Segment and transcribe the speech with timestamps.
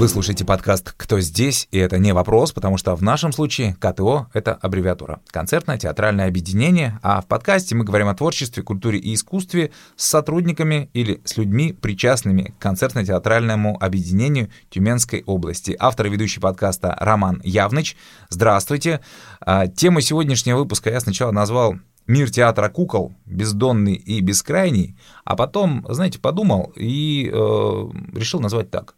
[0.00, 4.28] Вы слушаете подкаст «Кто здесь?» И это не вопрос, потому что в нашем случае КТО—
[4.32, 5.20] это аббревиатура.
[5.26, 6.98] Концертно-театральное объединение.
[7.02, 11.74] А в подкасте мы говорим о творчестве, культуре и искусстве с сотрудниками или с людьми,
[11.74, 15.76] причастными к концертно-театральному объединению Тюменской области.
[15.78, 17.94] Автор и ведущий подкаста Роман Явныч.
[18.30, 19.00] Здравствуйте.
[19.42, 21.74] А, тему сегодняшнего выпуска я сначала назвал
[22.06, 28.94] мир театра кукол, бездонный и бескрайний, а потом, знаете, подумал и э, решил назвать так.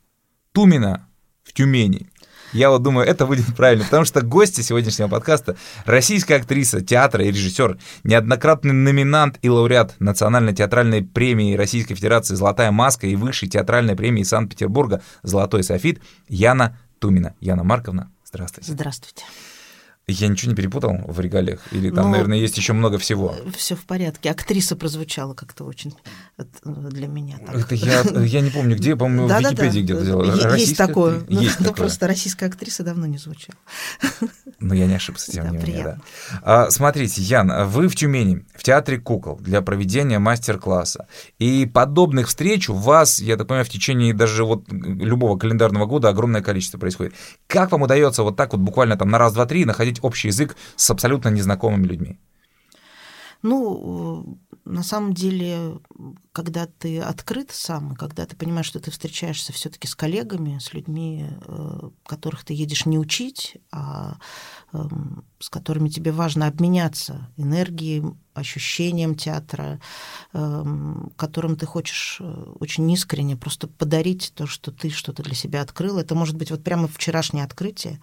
[0.52, 1.08] Тумина
[1.42, 2.08] в Тюмени.
[2.52, 5.56] Я вот думаю, это будет правильно, потому что гости сегодняшнего подкаста—
[5.86, 12.70] российская актриса, театра и режиссер, неоднократный номинант и лауреат Национальной театральной премии Российской Федерации «Золотая
[12.70, 17.34] маска» и Высшей театральной премии Санкт-Петербурга «Золотой софит» Яна Тумина.
[17.40, 18.70] Яна Марковна, здравствуйте.
[18.70, 19.24] Здравствуйте.
[20.08, 21.60] Я ничего не перепутал в регалиях?
[21.70, 23.36] Или там, ну, наверное, есть еще много всего?
[23.56, 24.30] Все в порядке.
[24.30, 25.94] Актриса прозвучала как-то очень
[26.64, 27.38] для меня.
[27.38, 27.56] Так.
[27.56, 30.56] Это я, я не помню, где, по-моему, да, в Википедии да, где-то делала.
[30.56, 31.22] Есть такое.
[31.28, 31.84] Ну, есть ну, такое.
[31.84, 33.58] просто российская актриса давно не звучала.
[34.58, 35.84] Ну, я не ошибся, тем да, не менее.
[35.84, 35.98] Да.
[36.42, 41.06] А, смотрите, Ян, вы в Тюмени, в Театре кукол, для проведения мастер-класса.
[41.38, 46.08] И подобных встреч у вас, я так понимаю, в течение даже вот любого календарного года
[46.08, 47.14] огромное количество происходит.
[47.46, 50.56] Как вам удается вот так вот буквально там на раз, два, три находить общий язык
[50.76, 52.18] с абсолютно незнакомыми людьми?
[53.42, 55.78] Ну, на самом деле,
[56.32, 61.26] когда ты открыт сам, когда ты понимаешь, что ты встречаешься все-таки с коллегами, с людьми,
[61.28, 64.16] э, которых ты едешь не учить, а
[64.72, 69.78] эм, с которыми тебе важно обменяться энергией, ощущением театра,
[70.32, 75.60] эм, которым ты хочешь э, очень искренне просто подарить то, что ты что-то для себя
[75.60, 75.98] открыл.
[75.98, 78.00] Это может быть вот прямо вчерашнее открытие,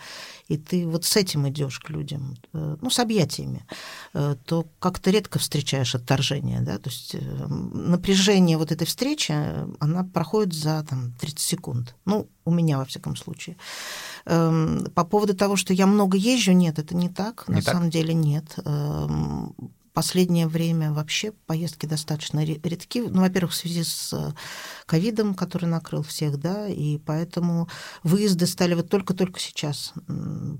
[0.48, 3.66] и ты вот с этим идешь к людям, э, ну, с объятиями,
[4.14, 7.16] то как-то редко встречаешь отторжение, да, то есть
[7.48, 8.19] напряжение
[8.58, 9.34] вот этой встречи,
[9.80, 11.96] она проходит за там 30 секунд.
[12.06, 13.58] Ну, у меня, во всяком случае.
[14.26, 17.46] Эм, по поводу того, что я много езжу, нет, это не так.
[17.48, 17.74] Не на так?
[17.74, 18.56] самом деле нет.
[20.00, 23.00] Последнее время вообще поездки достаточно редки.
[23.02, 24.32] Ну, во-первых, в связи с э,
[24.86, 27.68] ковидом, который накрыл всех, да, и поэтому
[28.02, 29.92] выезды стали вот только-только сейчас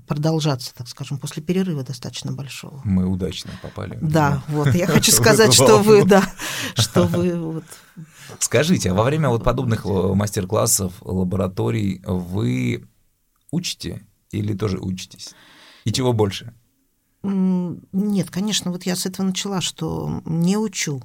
[0.06, 2.82] продолжаться, так скажем, после перерыва достаточно большого.
[2.84, 3.96] Мы удачно попали.
[4.02, 6.22] Да, вот, я хочу сказать, что вы, да,
[6.74, 7.64] что вы вот
[8.40, 12.86] Скажите, а во время вот подобных э, мастер-классов, лабораторий вы
[13.50, 15.34] учите или тоже учитесь?
[15.86, 16.52] И чего больше?
[17.22, 21.02] Нет, конечно, вот я с этого начала, что не учу,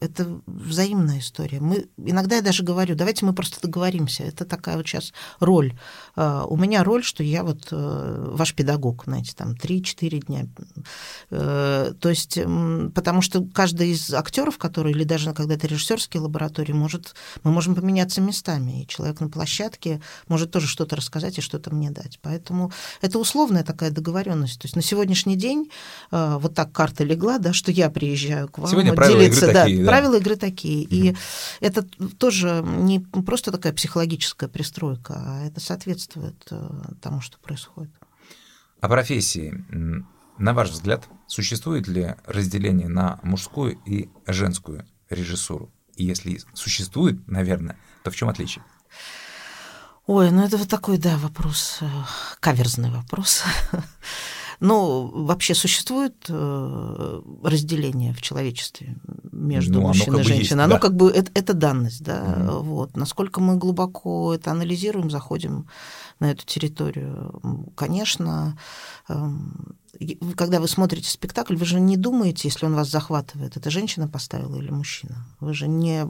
[0.00, 1.60] это взаимная история.
[1.60, 4.24] Мы, иногда я даже говорю, давайте мы просто договоримся.
[4.24, 5.74] Это такая вот сейчас роль.
[6.16, 10.46] А, у меня роль, что я вот э, ваш педагог, знаете, там 3-4 дня.
[11.30, 12.38] Э, то есть,
[12.94, 17.74] потому что каждый из актеров, который, или даже когда это режиссерские лаборатории, может, мы можем
[17.74, 18.82] поменяться местами.
[18.82, 22.18] И человек на площадке может тоже что-то рассказать и что-то мне дать.
[22.22, 24.60] Поэтому это условная такая договоренность.
[24.60, 25.70] То есть на сегодняшний день
[26.10, 28.70] э, вот так карта легла, да, что я приезжаю к вам.
[28.70, 29.90] Сегодня правила делиться, игры да, такие, да.
[29.90, 30.86] правила игры такие.
[30.86, 30.94] Угу.
[30.94, 31.16] И
[31.60, 31.82] это
[32.18, 37.92] тоже не просто такая психологическая пристройка, а это соответствует э, тому, что происходит.
[38.80, 39.64] О профессии.
[40.38, 45.70] На ваш взгляд, существует ли разделение на мужскую и женскую режиссуру?
[45.94, 48.64] И если существует, наверное, то в чем отличие?
[50.06, 51.86] Ой, ну это вот такой, да, вопрос, э,
[52.40, 53.44] каверзный вопрос.
[54.62, 58.96] Но вообще существует э, разделение в человечестве
[59.32, 60.38] между ну, мужчиной и женщиной.
[60.38, 60.78] Есть, оно да.
[60.78, 62.22] как бы это, это данность, да.
[62.22, 62.62] Угу.
[62.62, 62.96] Вот.
[62.96, 65.66] Насколько мы глубоко это анализируем, заходим
[66.20, 67.40] на эту территорию,
[67.74, 68.56] конечно,
[69.08, 69.74] эм,
[70.36, 74.56] когда вы смотрите спектакль, вы же не думаете, если он вас захватывает, это женщина поставила
[74.56, 75.26] или мужчина.
[75.38, 76.06] Вы же не,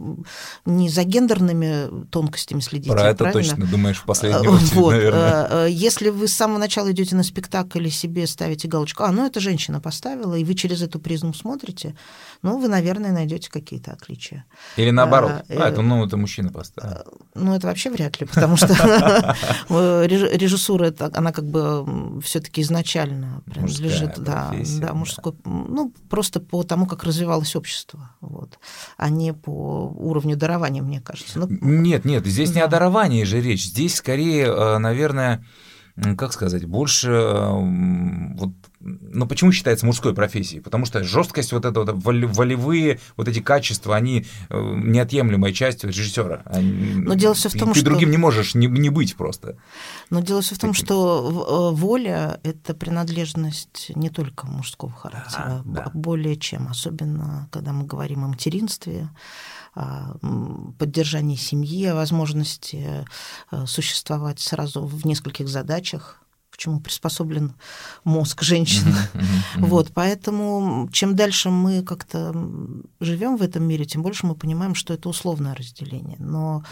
[0.64, 2.92] не за гендерными тонкостями следите.
[2.92, 3.42] Про это правильно?
[3.42, 4.90] точно думаешь в последнюю очередь, вот.
[4.92, 5.46] наверное.
[5.50, 9.10] Э, э, если вы с самого начала идете на спектакль и себе ставите галочку, а,
[9.10, 11.96] ну это женщина поставила, и вы через эту призму смотрите,
[12.42, 14.44] ну вы, наверное, найдете какие-то отличия.
[14.76, 17.20] Или наоборот, а, а это, ну, это мужчина поставил.
[17.34, 18.68] Ну это вообще вряд ли, потому что
[19.68, 23.42] режиссура, она как бы все-таки изначально
[23.82, 28.58] принадлежит, да, да, мужской, ну, просто по тому, как развивалось общество, вот,
[28.96, 31.40] а не по уровню дарования, мне кажется.
[31.40, 32.56] Ну, нет, нет, здесь да.
[32.56, 35.44] не о даровании же речь, здесь скорее, э, наверное,
[36.16, 38.50] как сказать, больше вот
[38.82, 40.60] но почему считается мужской профессией?
[40.60, 46.42] Потому что жесткость, вот это вот, волевые вот эти качества, они э, неотъемлемая часть режиссера.
[46.52, 47.90] Но дело все в том, ты что...
[47.90, 49.56] другим не можешь не, не быть просто.
[50.10, 50.86] Но дело все в том, Таким.
[50.86, 55.90] что э, воля— это принадлежность не только мужского характера, да, да.
[55.94, 59.08] более чем, особенно когда мы говорим о материнстве,
[60.78, 63.06] поддержании семьи, о возможности
[63.50, 66.21] э, существовать сразу в нескольких задачах,
[66.62, 67.54] чему приспособлен
[68.04, 68.90] мозг женщины.
[68.90, 69.66] Mm-hmm, mm-hmm.
[69.66, 72.32] Вот, поэтому чем дальше мы как-то
[73.00, 76.16] живем в этом мире, тем больше мы понимаем, что это условное разделение.
[76.18, 76.64] Но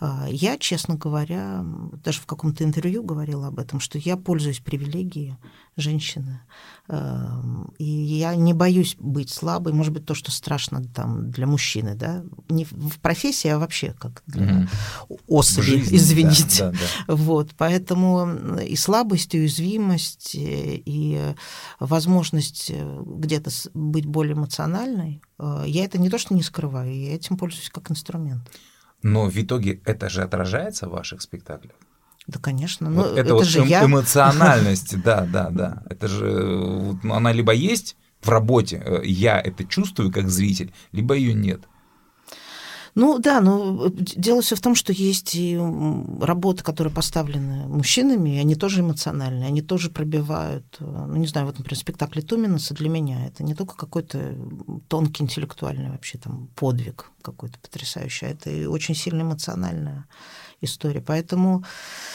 [0.00, 1.64] э, я, честно говоря,
[2.04, 5.36] даже в каком-то интервью говорила об этом, что я пользуюсь привилегией
[5.80, 6.40] женщины.
[6.88, 11.94] Эм, и я не боюсь быть слабой, может быть, то, что страшно там для мужчины,
[11.94, 14.68] да, не в профессии, а вообще как для
[15.08, 15.20] угу.
[15.26, 16.64] особи, жизни, извините.
[16.64, 17.14] Да, да, да.
[17.14, 21.34] Вот, поэтому и слабость, и уязвимость, и
[21.78, 27.14] возможность э, где-то быть более эмоциональной, э, я это не то, что не скрываю, я
[27.14, 28.42] этим пользуюсь как инструмент.
[29.02, 31.76] Но в итоге это же отражается в ваших спектаклях?
[32.28, 32.90] Да, конечно.
[32.90, 33.84] Но вот это, это вот же эм, я.
[33.84, 35.82] эмоциональность, да, да, да.
[35.88, 41.14] Это же ну, она либо есть в работе, э, я это чувствую как зритель, либо
[41.14, 41.62] ее нет.
[42.94, 45.56] Ну да, но дело все в том, что есть и
[46.20, 51.46] работы, которые поставлены мужчинами, и они тоже эмоциональные, они тоже пробивают, э, ну не знаю,
[51.46, 54.34] вот, например, спектакль Туминаса для меня это не только какой-то
[54.88, 60.06] тонкий интеллектуальный вообще там подвиг какой-то потрясающий, а это и очень сильно эмоциональное
[60.60, 61.00] история.
[61.00, 61.64] Поэтому...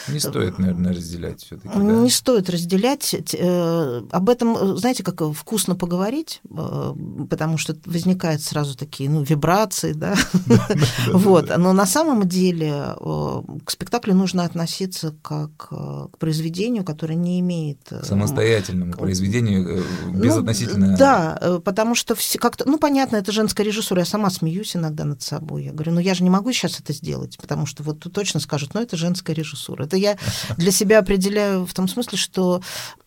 [0.08, 2.10] Не стоит, наверное, разделять все таки Не да?
[2.10, 3.16] стоит разделять.
[3.34, 6.94] Э, об этом, знаете, как вкусно поговорить, э,
[7.30, 10.16] потому что возникают сразу такие ну, вибрации, да?
[11.14, 11.52] Вот.
[11.58, 17.80] Но на самом деле э, к спектаклю нужно относиться как к произведению, которое не имеет...
[18.04, 20.92] Самостоятельному произведению безотносительно...
[20.92, 22.68] Ну, да, потому что как-то...
[22.68, 25.66] Ну, понятно, это женская режиссура, я сама смеюсь иногда над собой.
[25.66, 28.40] Я говорю, ну, я же не могу сейчас это сделать, потому что вот точно точно
[28.40, 29.86] скажут, но это женская режиссура.
[29.86, 30.18] Это я
[30.58, 32.62] для себя определяю в том смысле, что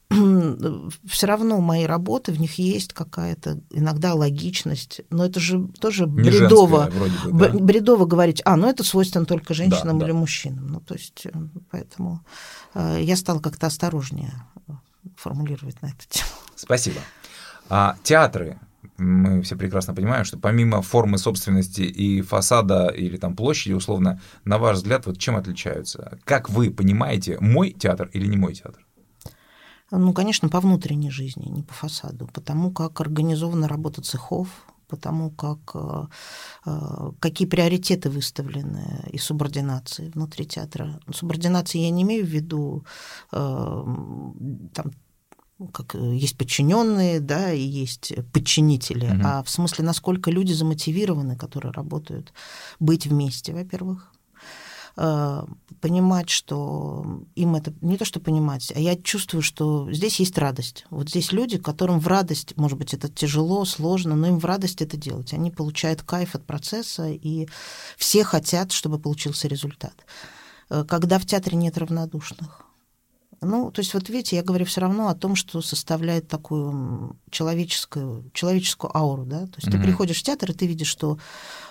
[0.08, 6.30] все равно мои работы, в них есть какая-то иногда логичность, но это же тоже Не
[6.30, 7.58] бредово, женская, бы, да.
[7.58, 10.18] бредово говорить, а, ну это свойственно только женщинам да, или да.
[10.18, 10.68] мужчинам.
[10.68, 11.32] Ну, то есть, э,
[11.72, 12.24] поэтому
[12.74, 14.32] э, я стала как-то осторожнее
[15.16, 16.30] формулировать на эту тему.
[16.54, 17.00] Спасибо.
[17.68, 18.60] А театры
[18.96, 24.58] мы все прекрасно понимаем, что помимо формы собственности и фасада или там площади, условно, на
[24.58, 26.18] ваш взгляд, вот чем отличаются?
[26.24, 28.86] Как вы понимаете, мой театр или не мой театр?
[29.90, 34.48] Ну, конечно, по внутренней жизни, не по фасаду, потому как организована работа цехов,
[34.88, 36.06] потому как э,
[36.66, 41.00] э, какие приоритеты выставлены и субординации внутри театра.
[41.12, 42.84] Субординации я не имею в виду
[43.32, 43.36] э,
[44.74, 44.92] там,
[45.72, 49.22] как э, есть подчиненные, да, и есть подчинители, угу.
[49.24, 52.32] а в смысле, насколько люди замотивированы, которые работают,
[52.78, 54.12] быть вместе, во-первых,
[54.96, 55.42] э,
[55.80, 60.84] понимать, что им это не то, что понимать, а я чувствую, что здесь есть радость.
[60.90, 64.82] Вот здесь люди, которым в радость, может быть, это тяжело, сложно, но им в радость
[64.82, 65.32] это делать.
[65.32, 67.48] Они получают кайф от процесса, и
[67.96, 69.94] все хотят, чтобы получился результат.
[70.68, 72.65] Э, когда в театре нет равнодушных,
[73.46, 78.30] ну, то есть вот видите, я говорю все равно о том, что составляет такую человеческую,
[78.32, 79.46] человеческую ауру, да.
[79.46, 79.72] То есть mm-hmm.
[79.72, 81.18] ты приходишь в театр, и ты видишь, что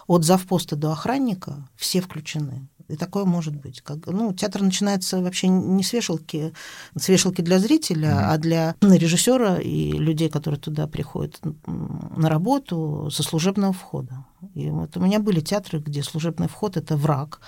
[0.07, 2.67] от завпоста до охранника все включены.
[2.87, 3.81] И такое может быть.
[3.81, 6.53] Как, ну, театр начинается вообще не с вешалки,
[6.95, 8.33] с вешалки для зрителя, mm-hmm.
[8.33, 14.25] а для режиссера и людей, которые туда приходят на работу, со служебного входа.
[14.53, 17.39] И вот у меня были театры, где служебный вход это враг.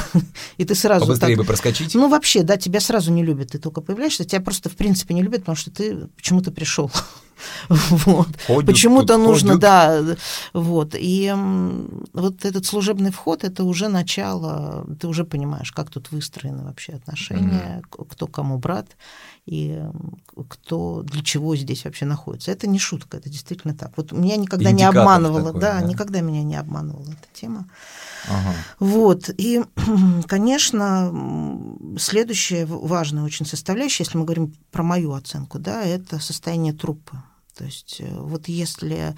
[0.56, 1.06] И ты сразу...
[1.06, 1.94] Побыстрее так, бы проскочить?
[1.94, 3.52] Ну, вообще, да, тебя сразу не любят.
[3.52, 6.90] Ты только появляешься, тебя просто, в принципе, не любят, потому что ты почему-то пришел.
[7.68, 8.28] Вот.
[8.46, 10.02] Почему-то нужно, да,
[10.52, 10.94] вот.
[10.98, 11.32] И
[12.12, 17.82] вот этот служебный вход, это уже начало, ты уже понимаешь, как тут выстроены вообще отношения,
[17.82, 18.06] mm-hmm.
[18.08, 18.86] кто кому брат
[19.46, 19.82] и
[20.48, 22.52] кто для чего здесь вообще находится.
[22.52, 23.92] Это не шутка, это действительно так.
[23.96, 27.66] Вот меня никогда Индикатор не обманывала, такой, да, да, никогда меня не обманывала эта тема.
[28.28, 28.54] Ага.
[28.78, 29.30] Вот.
[29.36, 29.62] И,
[30.26, 31.12] конечно,
[31.98, 37.16] следующая важная очень составляющая, если мы говорим про мою оценку, да, это состояние труппы.
[37.56, 39.14] То есть э, вот если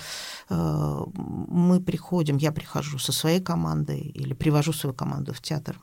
[0.49, 5.81] э, мы приходим, я прихожу со своей командой или привожу свою команду в театр,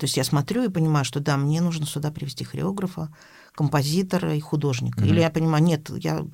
[0.00, 3.14] то есть я смотрю и понимаю, что да, мне нужно сюда привести хореографа,
[3.60, 5.02] композитора и художника.
[5.02, 5.08] Mm-hmm.
[5.08, 6.24] Или я понимаю, нет, я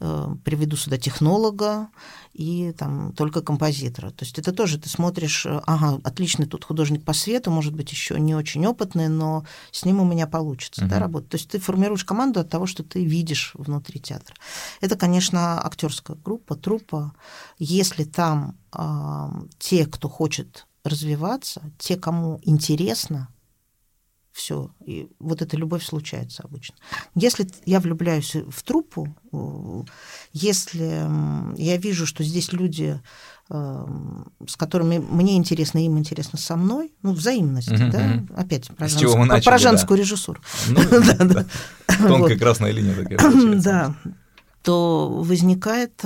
[0.00, 1.88] э, приведу сюда технолога
[2.34, 4.10] и там только композитора.
[4.10, 7.90] То есть это тоже ты смотришь, э, ага, отличный тут художник по свету, может быть,
[7.90, 10.88] еще не очень опытный, но с ним у меня получится mm-hmm.
[10.88, 11.30] да, работать.
[11.30, 14.36] То есть ты формируешь команду от того, что ты видишь внутри театра.
[14.82, 17.14] Это, конечно, актерская группа, труппа.
[17.58, 23.28] Если там э, те, кто хочет развиваться, те, кому интересно,
[24.34, 24.70] все.
[24.84, 26.74] И вот эта любовь случается обычно.
[27.14, 29.16] Если я влюбляюсь в труппу,
[30.32, 31.06] если
[31.56, 33.00] я вижу, что здесь люди,
[33.48, 38.88] эм, с которыми мне интересно, им интересно со мной, ну, взаимность, угу, да, опять про,
[38.88, 40.02] женскую, начали, про женскую да.
[40.02, 40.40] режиссуру.
[40.68, 40.80] Ну,
[41.24, 41.46] да,
[41.86, 43.60] Тонкая красная линия такая.
[43.62, 43.94] Да,
[44.62, 46.04] то возникает,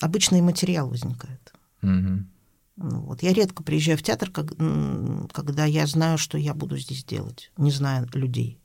[0.00, 1.40] обычный материал возникает.
[2.82, 3.22] Ну, вот.
[3.22, 4.52] Я редко приезжаю в театр, как,
[5.32, 8.58] когда я знаю, что я буду здесь делать, не зная людей.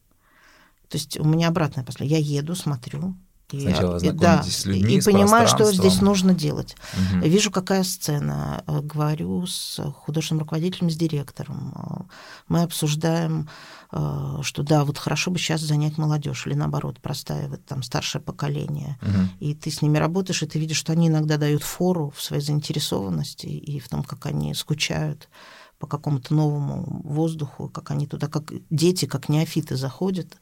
[0.87, 2.07] То есть у меня обратное после.
[2.07, 3.15] Я еду, смотрю,
[3.49, 6.75] Сначала и, да, с людьми, и с понимаю, что здесь нужно делать.
[6.93, 7.25] Угу.
[7.25, 11.73] Вижу, какая сцена, э, говорю с художественным руководителем, с директором.
[11.75, 12.13] Э,
[12.47, 13.47] мы обсуждаем,
[13.91, 18.97] э, что да, вот хорошо бы сейчас занять молодежь, или наоборот, простаивать там старшее поколение.
[19.03, 19.29] Угу.
[19.39, 22.41] И ты с ними работаешь, и ты видишь, что они иногда дают фору в своей
[22.41, 25.29] заинтересованности и в том, как они скучают
[25.77, 30.37] по какому-то новому воздуху, как они туда, как дети, как неофиты заходят,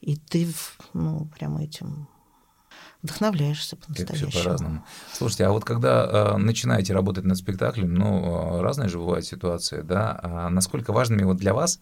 [0.00, 0.48] и ты
[0.94, 2.08] ну, прямо этим
[3.02, 4.30] вдохновляешься по-настоящему.
[4.30, 4.84] Все по-разному.
[5.12, 9.82] Слушайте, а вот когда э, начинаете работать над спектаклем, ну, э, разные же бывают ситуации,
[9.82, 11.80] да, а насколько важными вот для вас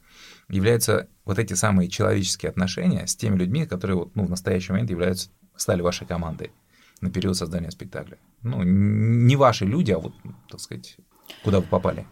[0.49, 4.91] являются вот эти самые человеческие отношения с теми людьми, которые вот, ну, в настоящий момент
[4.91, 6.53] являются, стали вашей командой
[7.01, 8.19] на период создания спектакля?
[8.43, 10.15] Ну, не ваши люди, а вот,
[10.49, 10.97] так сказать,
[11.43, 12.07] куда вы попали?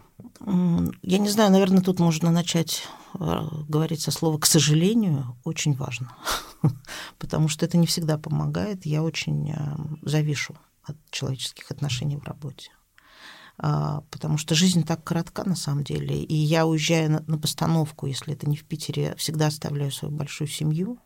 [1.01, 2.83] Я не знаю, наверное, тут можно начать
[3.19, 6.11] э, говорить со слова «к сожалению», очень важно,
[7.17, 8.85] потому что это не всегда помогает.
[8.85, 12.71] Я очень э, завишу от человеческих отношений в работе.
[13.59, 16.21] А, потому что жизнь так коротка на самом деле.
[16.21, 20.47] И я, уезжая на, на постановку, если это не в Питере, всегда оставляю свою большую
[20.47, 20.99] семью.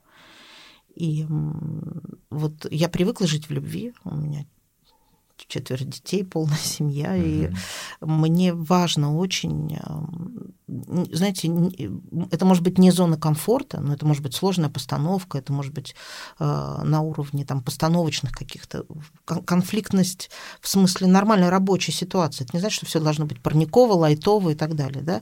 [0.93, 1.25] И
[2.29, 3.93] вот я привыкла жить в любви.
[4.03, 4.45] У меня
[5.47, 7.21] четверо детей, полная семья, угу.
[7.23, 7.49] и
[8.01, 9.77] мне важно очень,
[11.11, 11.51] знаете,
[12.31, 15.95] это может быть не зона комфорта, но это может быть сложная постановка, это может быть
[16.39, 18.85] э, на уровне там постановочных каких-то
[19.25, 20.29] конфликтность
[20.61, 22.45] в смысле нормальной рабочей ситуации.
[22.45, 25.21] Это не значит, что все должно быть парниково, лайтово и так далее, да,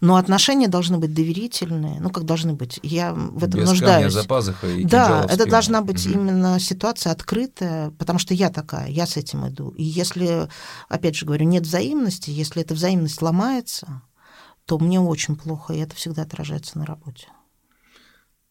[0.00, 2.80] но отношения должны быть доверительные, ну как должны быть.
[2.82, 4.12] Я в этом Без нуждаюсь.
[4.12, 6.14] За пазухой и да, это должна быть угу.
[6.14, 9.70] именно ситуация открытая, потому что я такая, я с этим иду.
[9.70, 10.48] И если,
[10.88, 14.02] опять же говорю, нет взаимности, если эта взаимность ломается,
[14.66, 17.28] то мне очень плохо, и это всегда отражается на работе.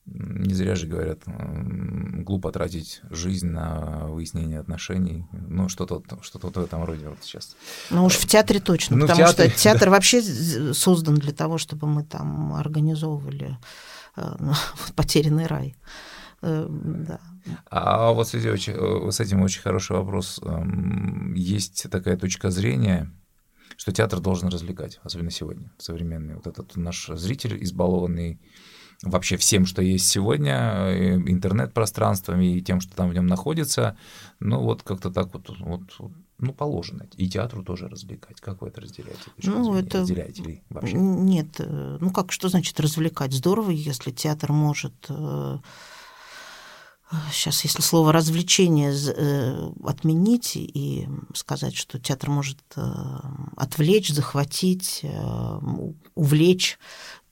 [0.06, 5.26] Не зря же говорят, глупо тратить жизнь на выяснение отношений.
[5.32, 7.56] Ну, что-то что в этом роде вот сейчас.
[7.90, 9.92] Ну уж в театре точно, ну, потому театре, что театр да.
[9.92, 13.58] вообще создан для того, чтобы мы там организовывали
[14.16, 14.54] э, ну,
[14.96, 15.76] потерянный рай.
[16.44, 17.20] Э, да.
[17.72, 18.52] А вот с этим,
[19.40, 20.40] э, очень хороший вопрос.
[20.44, 23.12] Эм, есть такая точка зрения,
[23.78, 26.36] что театр должен развлекать, особенно сегодня, современный.
[26.36, 28.40] Вот этот наш зритель избалованный
[29.04, 33.98] вообще всем, что есть сегодня, э, интернет-пространствами и тем, что там в нем находится,
[34.40, 35.82] ну вот как-то так вот, вот,
[36.38, 37.08] ну положено.
[37.18, 38.42] И театру тоже развлекать.
[38.42, 39.22] Как вы это разделяете?
[39.44, 40.00] Ну, это...
[40.00, 40.96] Разделяете ли вообще?
[40.96, 43.34] Нет, ну как, что значит развлекать?
[43.34, 45.10] Здорово, если театр может
[47.32, 52.82] сейчас, если слово развлечение э, отменить и сказать, что театр может э,
[53.56, 55.60] отвлечь, захватить, э,
[56.16, 56.80] увлечь,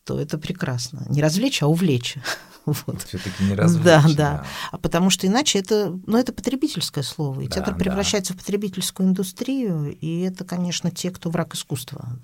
[0.04, 1.06] то это прекрасно.
[1.10, 2.18] Не развлечь, а увлечь.
[2.66, 3.02] Вот.
[3.02, 3.84] Все-таки не развлечь.
[3.84, 4.46] Да, да, да.
[4.72, 7.42] А потому что иначе это, ну, это потребительское слово.
[7.42, 8.38] И да, театр превращается да.
[8.38, 12.18] в потребительскую индустрию, и это, конечно, те, кто враг искусства,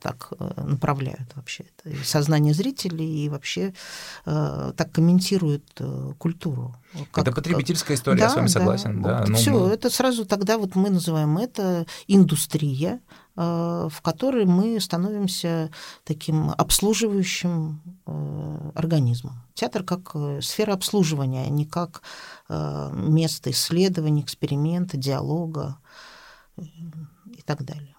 [0.00, 1.90] так направляют вообще это.
[1.90, 3.74] И сознание зрителей, и вообще
[4.26, 6.76] э, так комментируют э, культуру.
[7.10, 9.02] Как, это потребительская история, да, я с вами согласен.
[9.02, 9.26] Да, да.
[9.26, 9.70] Вот все, мы...
[9.70, 15.70] это сразу тогда вот мы называем это индустрия, э, в которой мы становимся
[16.04, 19.42] таким обслуживающим э, организмом.
[19.54, 22.02] Театр как э, сфера обслуживания, а не как
[22.48, 25.78] место исследования, эксперимента, диалога
[26.56, 27.94] и так далее.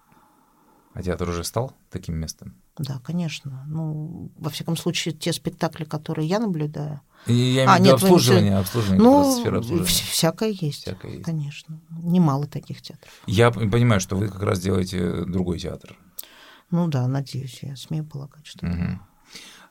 [0.93, 2.60] А театр уже стал таким местом?
[2.77, 3.65] Да, конечно.
[3.67, 7.01] Ну, во всяком случае, те спектакли, которые я наблюдаю.
[7.27, 9.85] И я имею а, нет, обслуживание, обслуживание, ну, сфера обслуживания.
[9.85, 11.79] Всякое есть, всякое есть, конечно.
[11.89, 13.11] Немало таких театров.
[13.27, 15.97] Я понимаю, что вы как раз делаете другой театр.
[16.71, 18.65] Ну да, надеюсь, я смею полагать, что.
[18.65, 18.99] Угу.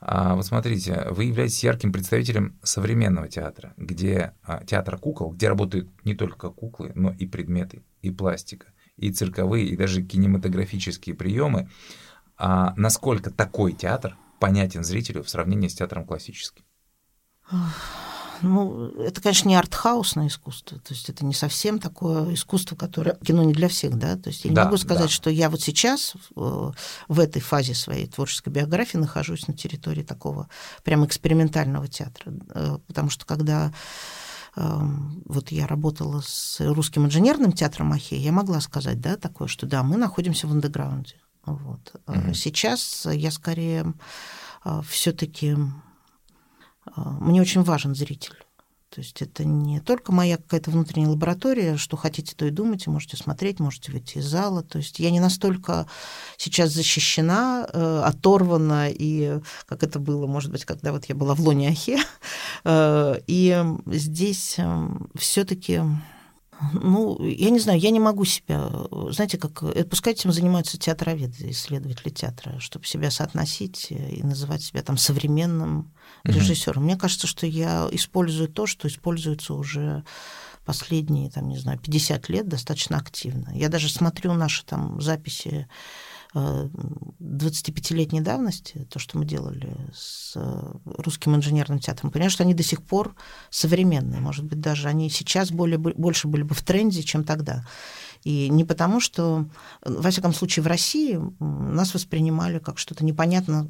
[0.03, 5.89] А, вот смотрите, вы являетесь ярким представителем современного театра, где а, театр кукол, где работают
[6.03, 8.67] не только куклы, но и предметы, и пластика,
[8.97, 11.69] и цирковые, и даже кинематографические приемы.
[12.43, 16.63] А насколько такой театр понятен зрителю в сравнении с театром классическим?
[18.41, 23.43] Ну, это, конечно, не артхаусное искусство, то есть это не совсем такое искусство, которое кино
[23.43, 25.09] не для всех, да, то есть я не да, могу сказать, да.
[25.09, 26.73] что я вот сейчас в,
[27.07, 30.49] в этой фазе своей творческой биографии нахожусь на территории такого
[30.83, 33.71] прям экспериментального театра, э, потому что когда
[34.55, 39.67] эм, вот я работала с русским инженерным театром Ахе, я могла сказать, да, такое, что
[39.67, 41.17] да, мы находимся в андеграунде.
[41.45, 41.95] Вот.
[42.05, 42.33] Mm-hmm.
[42.33, 43.93] Сейчас я скорее
[44.63, 45.55] э, все-таки
[46.85, 48.35] а, мне очень важен зритель.
[48.89, 53.15] То есть это не только моя какая-то внутренняя лаборатория, что хотите, то и думайте, можете
[53.15, 54.63] смотреть, можете выйти из зала.
[54.63, 55.87] То есть я не настолько
[56.35, 61.39] сейчас защищена, э, оторвана, и как это было, может быть, когда вот я была в
[61.39, 61.99] Лоне Ахе.
[62.63, 65.81] Э, и здесь э, все таки
[66.73, 68.69] ну, я не знаю, я не могу себя,
[69.09, 74.83] знаете, как, э, пускай этим занимаются театроведы, исследователи театра, чтобы себя соотносить и называть себя
[74.83, 75.91] там современным
[76.23, 76.83] режиссером.
[76.83, 76.85] Mm-hmm.
[76.85, 80.03] Мне кажется, что я использую то, что используется уже
[80.65, 83.51] последние, там, не знаю, 50 лет достаточно активно.
[83.53, 85.67] Я даже смотрю наши там записи
[86.33, 92.63] 25-летней давности, то, что мы делали с э, русским инженерным театром, понимаешь, что они до
[92.63, 93.15] сих пор
[93.49, 94.21] современные.
[94.21, 97.65] Может быть, даже они сейчас более, больше были бы в тренде, чем тогда.
[98.23, 99.49] И не потому, что,
[99.83, 103.69] во всяком случае, в России нас воспринимали как что-то непонятно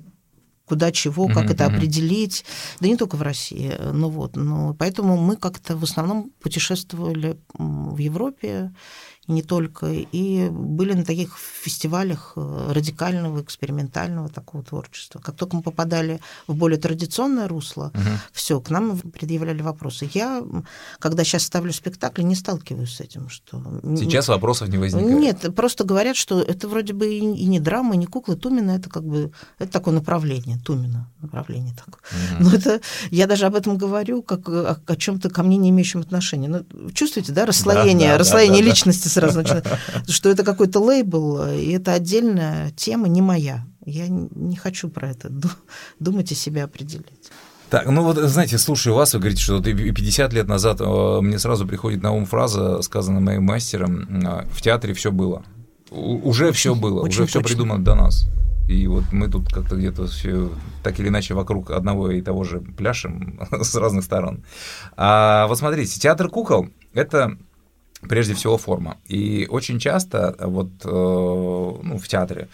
[0.66, 1.52] куда чего, как mm-hmm.
[1.52, 2.46] это определить,
[2.80, 7.98] да не только в России, ну вот, но поэтому мы как-то в основном путешествовали в
[7.98, 8.74] Европе
[9.32, 15.20] и не только, и были на таких фестивалях э, радикального, экспериментального такого творчества.
[15.20, 18.04] Как только мы попадали в более традиционное русло, угу.
[18.34, 20.10] все, к нам предъявляли вопросы.
[20.14, 20.44] Я,
[21.00, 23.30] когда сейчас ставлю спектакль, не сталкиваюсь с этим.
[23.30, 23.64] Что...
[23.96, 25.20] Сейчас вопросов не возникает?
[25.20, 28.36] Нет, просто говорят, что это вроде бы и не драма, и не кукла.
[28.36, 32.02] Тумина это как бы это такое направление, Тумина направление такое.
[32.36, 32.44] Угу.
[32.44, 36.02] Но это я даже об этом говорю, как о, о чем-то ко мне не имеющем
[36.02, 36.48] отношения.
[36.48, 39.68] Ну, чувствуете, да, расслоение, да, да, расслоение да, да, личности сразу начинает,
[40.08, 43.66] что это какой-то лейбл, и это отдельная тема, не моя.
[43.86, 45.32] Я не хочу про это
[46.00, 47.32] думать и себя определить.
[47.72, 51.66] Так, ну вот, знаете, слушаю вас, вы говорите, что 50 лет назад э, мне сразу
[51.66, 55.44] приходит на ум фраза, сказанная моим мастером, э, в театре все было.
[55.90, 58.28] Уже все было, уже все придумано до нас.
[58.68, 60.52] И вот мы тут как-то где-то все
[60.84, 64.44] так или иначе вокруг одного и того же пляшем с разных сторон.
[64.98, 67.38] А вот смотрите, театр кукол это
[68.02, 68.98] прежде всего форма.
[69.08, 72.50] И очень часто вот э, ну, в театре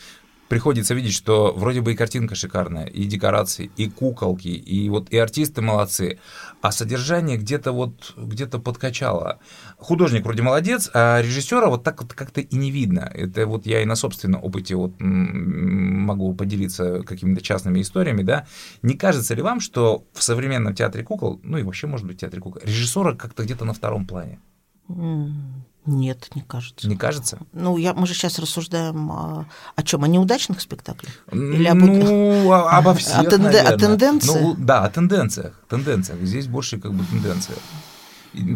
[0.48, 5.18] приходится видеть, что вроде бы и картинка шикарная, и декорации, и куколки, и вот и
[5.18, 6.20] артисты молодцы,
[6.62, 9.40] а содержание где-то вот где-то подкачало.
[9.78, 13.12] Художник вроде молодец, а режиссера вот так вот как-то и не видно.
[13.14, 18.48] Это вот я и на собственном опыте вот могу поделиться какими-то частными историями, да.
[18.82, 22.42] Не кажется ли вам, что в современном театре кукол, ну и вообще может быть театре
[22.42, 24.40] кукол, режиссера как-то где-то на втором плане?
[24.88, 26.88] Нет, не кажется.
[26.88, 27.40] Не кажется?
[27.54, 29.46] Ну, я, мы же сейчас рассуждаем о,
[29.76, 30.04] о чем?
[30.04, 31.14] О неудачных спектаклях?
[31.32, 31.78] Или об...
[31.78, 33.60] Ну, обо всех, о, тенде...
[33.60, 34.42] о тенденциях?
[34.42, 35.62] Ну, да, о тенденциях.
[35.70, 36.20] Тенденциях.
[36.22, 37.56] Здесь больше как бы тенденция.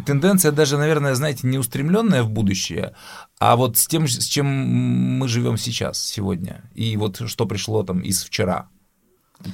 [0.06, 2.94] Тенденция даже, наверное, знаете, не устремленная в будущее,
[3.40, 6.70] а вот с тем, с чем мы живем сейчас, сегодня.
[6.76, 8.68] И вот что пришло там из вчера.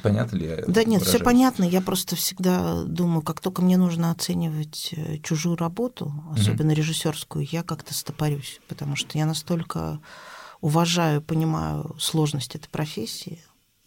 [0.03, 0.63] Понятно ли?
[0.67, 1.63] Да нет, все понятно.
[1.63, 6.77] Я просто всегда думаю, как только мне нужно оценивать э, чужую работу, особенно угу.
[6.77, 9.99] режиссерскую, я как-то стопорюсь, потому что я настолько
[10.61, 13.39] уважаю, понимаю сложность этой профессии,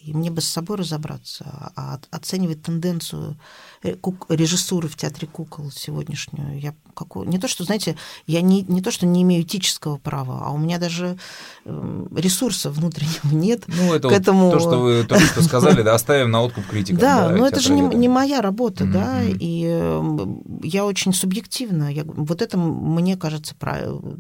[0.02, 3.36] и мне бы с собой разобраться, а оценивать тенденцию
[3.82, 3.94] э,
[4.28, 7.28] режиссуры в театре кукол сегодняшнюю, я какую...
[7.28, 10.58] не то, что, знаете, я не, не то, что не имею этического права, а у
[10.58, 11.18] меня даже
[11.64, 14.50] эм, ресурса внутреннего нет ну, это к этому...
[14.50, 17.00] то, что вы только что сказали, да, оставим на откуп критика.
[17.00, 22.04] Да, но это же не, не моя работа, да, и эм, я очень субъективна, я,
[22.04, 24.18] вот это мне кажется правильно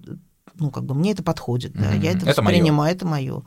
[0.60, 2.02] ну, как бы мне это подходит, да, mm-hmm.
[2.02, 2.92] я это, это воспринимаю, моё.
[2.92, 3.42] это мое.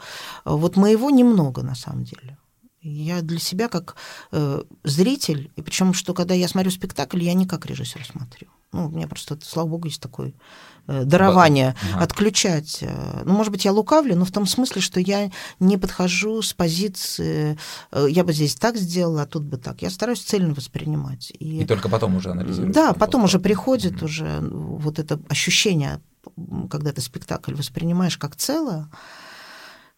[0.45, 2.37] Вот моего немного, на самом деле.
[2.81, 3.95] Я для себя как
[4.33, 8.49] э, зритель, и причем, что когда я смотрю спектакль, я не как режиссер смотрю.
[8.73, 10.33] Ну, у меня просто, слава богу, есть такое
[10.87, 12.03] э, дарование ага.
[12.03, 12.79] отключать.
[12.81, 16.53] Э, ну, может быть, я лукавлю, но в том смысле, что я не подхожу с
[16.53, 17.57] позиции,
[17.91, 19.81] э, я бы здесь так сделала, а тут бы так.
[19.81, 21.31] Я стараюсь цельно воспринимать.
[21.39, 22.75] И, и только потом уже анализировать.
[22.75, 24.05] Да, потом уже приходит mm-hmm.
[24.05, 26.01] уже вот это ощущение
[26.69, 28.89] когда ты спектакль воспринимаешь как целое,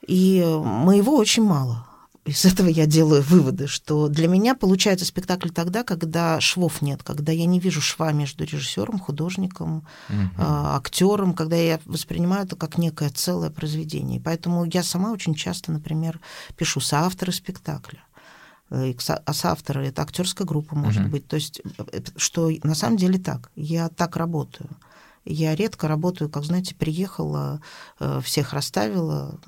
[0.08, 1.88] и моего очень мало.
[2.26, 7.32] из этого я делаю выводы, что для меня получается спектакль тогда, когда швов нет, когда
[7.32, 10.18] я не вижу шва между режиссером, художником, угу.
[10.18, 14.20] э, актером, когда я воспринимаю это как некое целое произведение.
[14.20, 16.20] Поэтому я сама очень часто, например,
[16.58, 18.04] пишу соавторы спектакля
[18.72, 18.94] э,
[19.26, 21.28] а соавторы это актерская группа, может uh быть.
[21.28, 21.62] То есть,
[21.92, 23.52] э, что на самом деле так.
[23.56, 24.70] Я так работаю.
[25.26, 27.62] Я редко работаю, как, знаете, приехала,
[28.00, 29.40] э, всех расставила,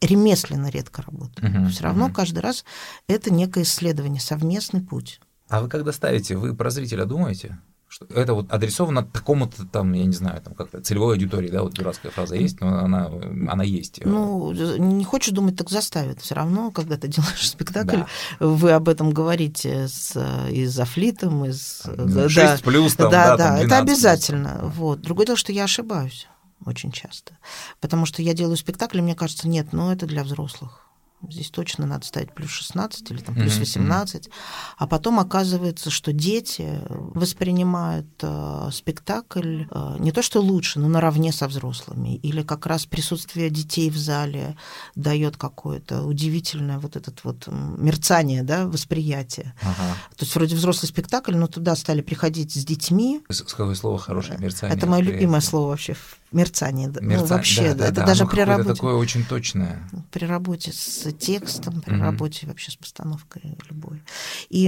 [0.00, 1.50] ремесленно редко работаю.
[1.50, 2.12] Uh-huh, Все равно uh-huh.
[2.12, 2.64] каждый раз
[3.08, 5.20] это некое исследование, совместный путь.
[5.48, 7.58] А вы когда ставите, вы про зрителя думаете?
[7.94, 11.74] Что это вот адресовано такому-то там, я не знаю, там как целевой аудитории, да, вот
[11.74, 13.08] дурацкая фраза есть, но она,
[13.48, 14.04] она есть.
[14.04, 16.20] Ну, не хочешь думать, так заставят.
[16.20, 18.06] Все равно, когда ты делаешь спектакль, да.
[18.40, 20.18] вы об этом говорите с,
[20.50, 21.82] и с Афлитом, и с...
[21.84, 24.58] 6 да, плюс там, да, да, да, там это обязательно.
[24.58, 24.74] Плюс.
[24.74, 25.00] Вот.
[25.00, 26.26] Другое дело, что я ошибаюсь
[26.66, 27.38] очень часто.
[27.80, 30.84] Потому что я делаю спектакль, и мне кажется, нет, ну это для взрослых.
[31.30, 34.26] Здесь точно надо ставить плюс 16 или там плюс 18.
[34.26, 34.30] Mm-hmm.
[34.78, 41.32] А потом оказывается, что дети воспринимают э, спектакль э, не то что лучше, но наравне
[41.32, 42.16] со взрослыми.
[42.16, 44.56] Или как раз присутствие детей в зале
[44.94, 49.54] дает какое-то удивительное вот этот вот мерцание, да, восприятие.
[49.62, 49.96] Ага.
[50.16, 53.22] То есть вроде взрослый спектакль, но туда стали приходить с детьми.
[53.28, 54.76] Какое слово хорошее, мерцание.
[54.76, 55.96] Это мое любимое слово вообще
[56.34, 56.88] мерцание.
[56.88, 58.74] мерцание ну, вообще, да, да, это да, даже при работе.
[58.74, 59.88] такое очень точное.
[60.10, 62.02] При работе с текстом, при mm-hmm.
[62.02, 64.02] работе вообще с постановкой любой.
[64.50, 64.66] И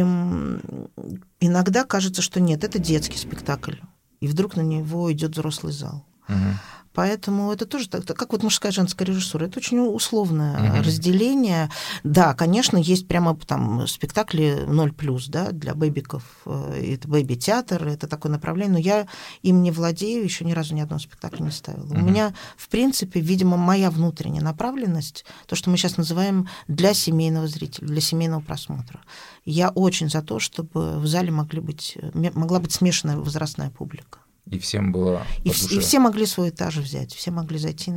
[1.40, 3.74] иногда кажется, что нет, это детский спектакль.
[4.20, 6.04] И вдруг на него идет взрослый зал.
[6.28, 6.54] Mm-hmm.
[6.96, 9.44] Поэтому это тоже так, как вот мужская женская режиссура.
[9.44, 10.82] Это очень условное mm-hmm.
[10.82, 11.70] разделение.
[12.04, 16.22] Да, конечно, есть прямо там спектакли 0 плюс, да, для бэбиков.
[16.46, 18.72] Э, это бэби-театр, это такое направление.
[18.72, 19.06] Но я
[19.42, 21.84] им не владею, еще ни разу ни одного спектакля не ставила.
[21.84, 22.00] Mm-hmm.
[22.00, 27.46] У меня, в принципе, видимо, моя внутренняя направленность, то, что мы сейчас называем для семейного
[27.46, 29.00] зрителя, для семейного просмотра.
[29.44, 34.20] Я очень за то, чтобы в зале могли быть, могла быть смешанная возрастная публика.
[34.50, 37.92] И всем было и, и все могли свой этаж взять, все могли зайти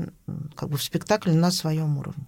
[0.55, 2.27] как бы в спектакль на своем уровне.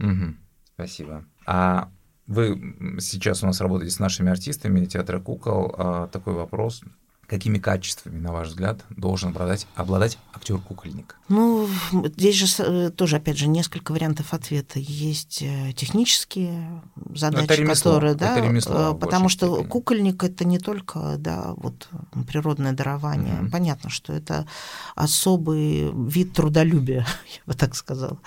[0.00, 0.34] Угу.
[0.74, 1.24] Спасибо.
[1.46, 1.88] А
[2.26, 5.74] вы сейчас у нас работаете с нашими артистами театра кукол.
[5.76, 6.82] А, такой вопрос
[7.30, 11.16] какими качествами, на ваш взгляд, должен обладать, обладать актер-кукольник?
[11.28, 11.68] Ну,
[12.16, 14.80] здесь же э, тоже, опять же, несколько вариантов ответа.
[14.80, 16.82] Есть э, технические
[17.14, 19.68] задачи, это ремесло, которые, да, это ремесло, э, потому что степени.
[19.68, 21.88] кукольник это не только, да, вот
[22.26, 23.38] природное дарование.
[23.42, 23.50] Mm-hmm.
[23.50, 24.48] Понятно, что это
[24.96, 28.18] особый вид трудолюбия, я бы так сказала,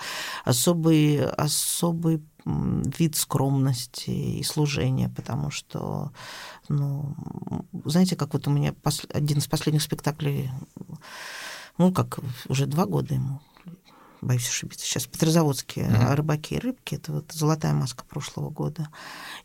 [0.46, 6.12] особый, особый вид скромности и служения, потому что,
[6.68, 7.14] ну,
[7.84, 9.02] знаете, как вот у меня пос...
[9.12, 10.50] один из последних спектаклей,
[11.78, 13.40] ну, как уже два года ему,
[14.20, 16.14] боюсь ошибиться, сейчас Петрозаводские mm-hmm.
[16.14, 18.88] рыбаки и рыбки, это вот золотая маска прошлого года.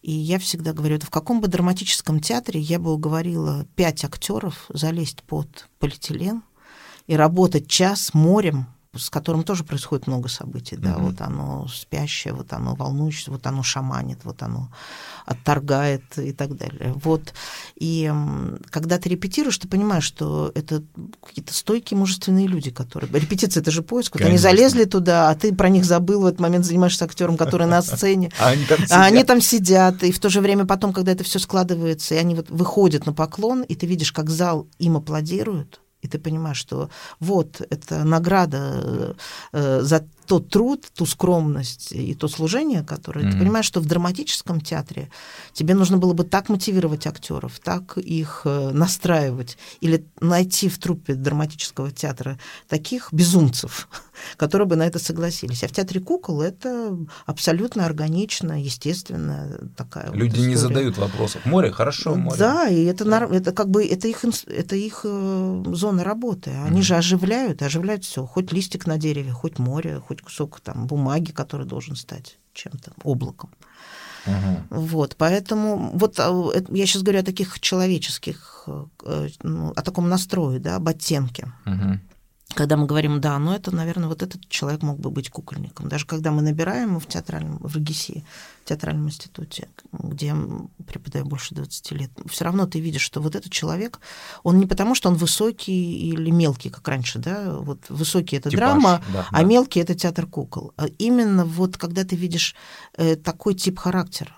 [0.01, 4.65] И я всегда говорю, это в каком бы драматическом театре я бы уговорила пять актеров
[4.69, 6.43] залезть под полиэтилен
[7.07, 8.67] и работать час морем
[8.99, 11.01] с которым тоже происходит много событий, да, mm-hmm.
[11.01, 14.69] вот оно спящее, вот оно волнующееся, вот оно шаманит, вот оно
[15.25, 16.93] отторгает и так далее.
[16.95, 17.33] Вот,
[17.75, 18.12] и
[18.69, 20.83] когда ты репетируешь, ты понимаешь, что это
[21.25, 23.09] какие-то стойкие мужественные люди, которые...
[23.12, 26.39] Репетиция— это же поиск, вот они залезли туда, а ты про них забыл, в этот
[26.39, 30.65] момент занимаешься актером, который на сцене, а они там сидят, и в то же время
[30.65, 34.29] потом, когда это все складывается, и они вот выходят на поклон, и ты видишь, как
[34.29, 39.15] зал им аплодирует, и ты понимаешь, что вот это награда
[39.51, 43.31] э, за тот труд, ту скромность и то служение, которое mm-hmm.
[43.31, 45.09] ты понимаешь, что в драматическом театре
[45.53, 51.15] тебе нужно было бы так мотивировать актеров, так их э, настраивать, или найти в труппе
[51.15, 53.89] драматического театра таких безумцев,
[54.38, 55.63] которые бы на это согласились.
[55.63, 60.12] А в театре кукол это абсолютно органично, естественно такая.
[60.12, 61.45] Люди вот не задают вопросов.
[61.45, 62.38] Море хорошо, море.
[62.38, 63.27] Да, и это, да.
[63.32, 66.51] это как бы это их это их э, зона работы.
[66.51, 66.84] Они mm-hmm.
[66.84, 71.65] же оживляют, оживляют все, хоть листик на дереве, хоть море, хоть кусок там бумаги, который
[71.65, 73.51] должен стать чем-то облаком.
[74.25, 74.62] Uh-huh.
[74.69, 80.60] Вот, поэтому вот а, я сейчас говорю о таких человеческих, э, ну, о таком настрое,
[80.60, 81.51] да, об оттенке.
[81.65, 81.99] Uh-huh
[82.59, 85.87] когда мы говорим, да, ну это, наверное, вот этот человек мог бы быть кукольником.
[85.87, 88.25] Даже когда мы набираем в театральном, в РГСИ,
[88.65, 90.37] в театральном институте, где я
[90.85, 94.01] преподаю больше 20 лет, все равно ты видишь, что вот этот человек,
[94.43, 98.59] он не потому, что он высокий или мелкий, как раньше, да, вот высокий это Типаж,
[98.59, 99.43] драма, да, а да.
[99.43, 100.73] мелкий это театр кукол.
[100.75, 102.55] А именно вот когда ты видишь
[102.97, 104.35] э, такой тип характера,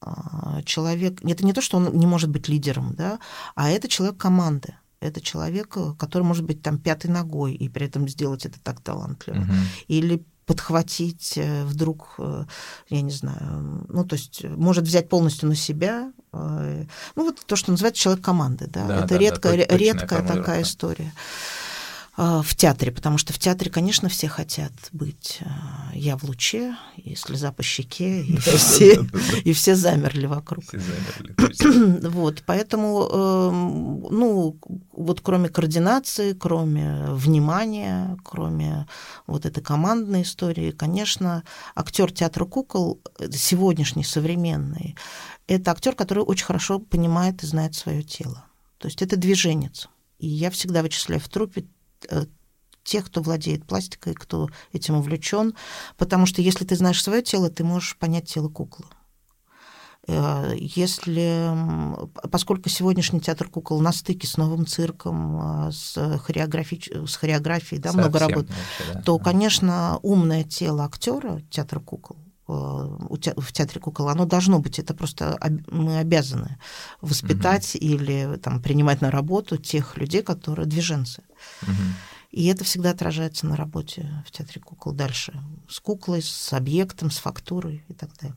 [0.00, 3.18] э, человек, это не то, что он не может быть лидером, да,
[3.54, 8.08] а это человек команды это человек, который может быть там пятой ногой и при этом
[8.08, 9.38] сделать это так талантливо.
[9.38, 9.52] Угу.
[9.88, 12.44] Или подхватить э, вдруг, э,
[12.88, 16.12] я не знаю, ну, то есть может взять полностью на себя.
[16.32, 20.62] Ну, вот то, что называется человек команды, да, да это да, редкая, да, редкая такая
[20.62, 21.12] история.
[22.20, 26.74] А, в театре, потому что в театре, конечно, все хотят быть а, я в луче,
[26.96, 29.06] и слеза по щеке, и все,
[29.44, 30.64] и все замерли вокруг.
[30.64, 32.08] Все замерли.
[32.18, 34.58] Вот, поэтому, эм, ну,
[34.92, 38.88] вот кроме координации, кроме внимания, кроме
[39.28, 41.44] вот этой командной истории, конечно,
[41.76, 43.00] актер театра кукол
[43.30, 44.96] сегодняшний, современный,
[45.46, 48.44] это актер, который очень хорошо понимает и знает свое тело.
[48.78, 49.88] То есть это движенец.
[50.18, 51.77] И я всегда вычисляю в трупе Э,
[52.88, 55.54] тех, кто владеет пластикой, кто этим увлечен,
[55.96, 58.86] потому что если ты знаешь свое тело, ты можешь понять тело куклы.
[60.06, 61.52] Э, если,
[62.30, 67.92] поскольку сегодняшний театр кукол на стыке с новым цирком, э, с, хореографи, с хореографией, да,
[67.92, 69.02] много работ, вообще, да.
[69.02, 72.16] то, конечно, умное тело актера театра кукол
[72.48, 75.38] в театре кукол, оно должно быть, это просто
[75.70, 76.58] мы обязаны
[77.00, 77.84] воспитать угу.
[77.84, 81.22] или там, принимать на работу тех людей, которые движенцы.
[81.62, 81.72] Угу.
[82.30, 85.40] И это всегда отражается на работе в театре кукол дальше.
[85.68, 88.36] С куклой, с объектом, с фактурой и так далее.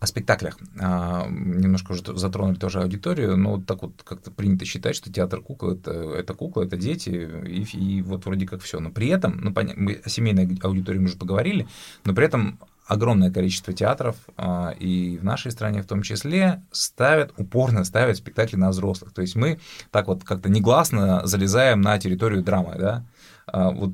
[0.00, 0.56] О спектаклях.
[0.78, 5.72] А, немножко уже затронули тоже аудиторию, но так вот как-то принято считать, что театр кукол
[5.72, 7.08] это, это кукла, это дети,
[7.46, 8.78] и, и вот вроде как все.
[8.78, 11.66] Но при этом, ну, понятно, мы о семейной аудитории мы уже поговорили,
[12.04, 17.32] но при этом огромное количество театров, а, и в нашей стране в том числе, ставят,
[17.36, 19.12] упорно ставят спектакли на взрослых.
[19.12, 23.06] То есть мы так вот как-то негласно залезаем на территорию драмы, да,
[23.46, 23.92] а вот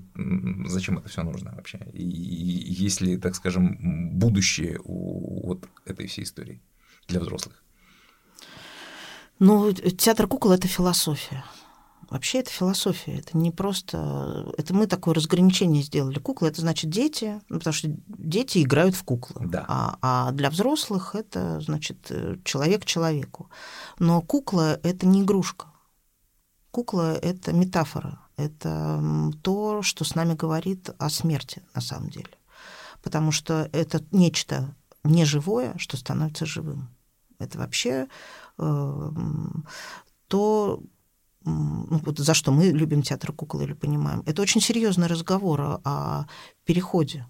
[0.66, 1.78] зачем это все нужно вообще?
[1.92, 3.76] И есть ли, так скажем,
[4.12, 6.60] будущее у вот этой всей истории
[7.08, 7.62] для взрослых?
[9.40, 11.44] Ну, театр кукол это философия.
[12.10, 14.52] Вообще это философия, это не просто...
[14.56, 16.18] Это мы такое разграничение сделали.
[16.18, 19.46] Куклы— это значит дети, ну, потому что дети играют в куклы.
[19.46, 19.64] Да.
[19.68, 22.10] А, а для взрослых это, значит,
[22.44, 23.50] человек человеку.
[23.98, 25.66] Но кукла— это не игрушка.
[26.70, 28.20] Кукла— это метафора.
[28.36, 29.02] Это
[29.42, 32.36] то, что с нами говорит о смерти на самом деле.
[33.02, 36.88] Потому что это нечто неживое, что становится живым.
[37.38, 38.08] Это вообще
[38.58, 39.10] э,
[40.28, 40.82] то,
[41.44, 44.22] ну, вот за что мы любим театр кукол или понимаем.
[44.26, 46.26] Это очень серьезный разговор о
[46.64, 47.26] переходе.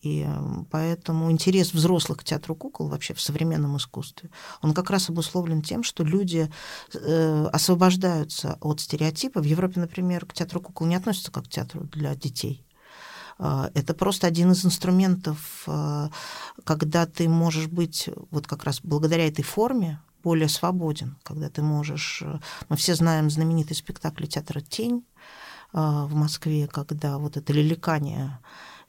[0.00, 0.24] И
[0.70, 4.30] поэтому интерес взрослых к театру кукол вообще в современном искусстве,
[4.62, 6.48] он как раз обусловлен тем, что люди
[6.94, 9.40] э, освобождаются от стереотипа.
[9.40, 12.64] В Европе, например, к театру кукол не относятся как к театру для детей.
[13.38, 16.08] А, это просто один из инструментов, э,
[16.62, 22.22] когда ты можешь быть вот как раз благодаря этой форме более свободен, когда ты можешь...
[22.22, 25.04] Э, мы все знаем знаменитый спектакль театра «Тень»
[25.72, 28.38] э, в Москве, когда вот это лиликание,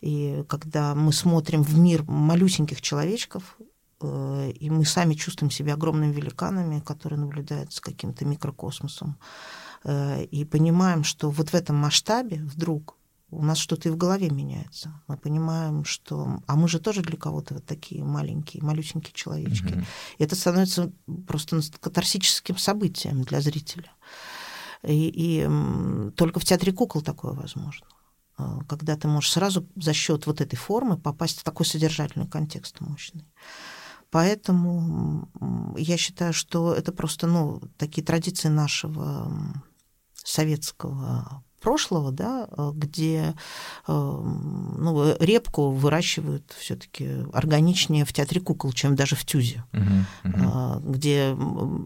[0.01, 3.57] и когда мы смотрим в мир малюсеньких человечков,
[4.01, 9.17] э, и мы сами чувствуем себя огромными великанами, которые наблюдают с каким-то микрокосмосом,
[9.85, 12.98] и понимаем, что вот в этом масштабе вдруг
[13.31, 15.01] у нас что-то и в голове меняется.
[15.07, 16.41] Мы понимаем, что...
[16.47, 19.73] А мы же тоже для кого-то вот такие маленькие, малюсенькие человечки.
[19.73, 19.85] Mm-hmm.
[20.17, 20.91] И это становится
[21.27, 23.91] просто катарсическим событием для зрителя.
[24.83, 27.87] И, и только в театре кукол такое возможно.
[28.37, 32.79] А, когда ты можешь сразу за счет вот этой формы попасть в такой содержательный контекст
[32.79, 33.27] мощный.
[34.11, 35.29] Поэтому
[35.77, 39.31] я считаю, что это просто ну, такие традиции нашего
[40.15, 43.35] советского прошлого, да, э, где
[43.87, 50.91] э, ну, репку выращивают все-таки органичнее в театре кукол, чем даже в Тюзе, uh-huh, uh-huh.
[50.91, 51.35] где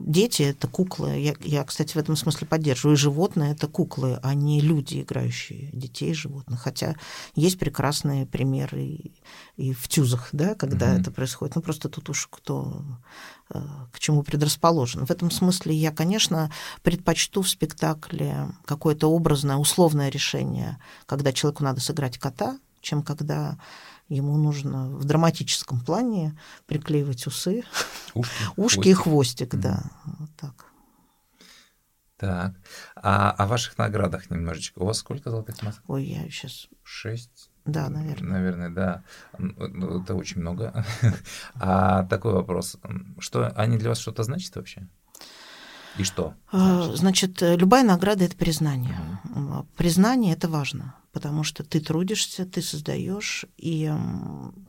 [0.05, 1.19] дети это куклы.
[1.19, 2.95] Я, я, кстати, в этом смысле поддерживаю.
[2.95, 6.61] И животные это куклы, а не люди, играющие детей и животных.
[6.61, 6.95] Хотя
[7.35, 9.11] есть прекрасные примеры и,
[9.57, 11.01] и в Тюзах, да, когда uh-huh.
[11.01, 11.55] это происходит.
[11.55, 12.83] Ну, просто тут уж кто Э,
[13.49, 15.05] к чему предрасположен.
[15.05, 16.51] В этом смысле я, конечно,
[16.81, 23.57] предпочту в спектакле какое-то образное, условное решение, когда человеку надо сыграть кота, чем когда
[24.09, 27.63] ему нужно в драматическом плане приклеивать усы,
[28.13, 30.65] ушки, ушки и хвостик, да, вот так.
[32.17, 32.53] Так,
[32.95, 34.79] а о ваших наградах немножечко.
[34.79, 35.83] У вас сколько золотых масок?
[35.87, 36.67] Ой, я сейчас...
[36.81, 37.49] Шесть?
[37.65, 38.29] Да, наверное.
[38.29, 39.03] Наверное, да.
[39.37, 40.85] Ну, это очень много.
[41.55, 42.77] А такой вопрос.
[43.19, 44.87] Что они для вас что-то значат вообще?
[45.97, 46.33] И что?
[46.51, 48.97] А, значит, любая награда это признание.
[49.25, 49.67] Угу.
[49.77, 53.93] Признание это важно, потому что ты трудишься, ты создаешь, и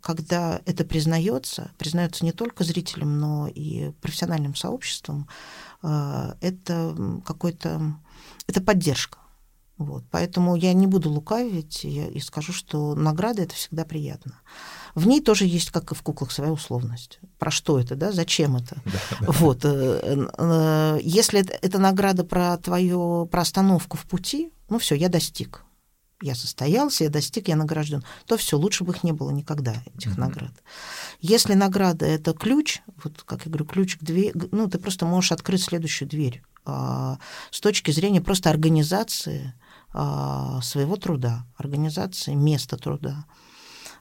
[0.02, 5.26] когда это признается, признается не только зрителям, но и профессиональным сообществом,
[5.83, 7.96] а, это какой-то
[8.46, 9.18] это поддержка.
[9.76, 10.04] Вот.
[10.10, 14.40] Поэтому я не буду лукавить я и скажу, что награда это всегда приятно.
[14.94, 17.18] В ней тоже есть, как и в куклах, своя условность.
[17.38, 18.12] Про что это, да?
[18.12, 18.76] Зачем это?
[18.84, 19.26] Да.
[19.32, 19.64] Вот.
[19.64, 25.08] Э, э, если это, это награда про твою про остановку в пути, ну все, я
[25.08, 25.64] достиг.
[26.22, 28.04] Я состоялся, я достиг, я награжден.
[28.26, 30.20] То все, лучше бы их не было никогда, этих mm-hmm.
[30.20, 30.52] наград.
[31.20, 35.32] Если награда это ключ, вот как я говорю, ключ к двери, ну, ты просто можешь
[35.32, 37.18] открыть следующую дверь а,
[37.50, 39.54] с точки зрения просто организации
[39.94, 43.24] своего труда, организации места труда.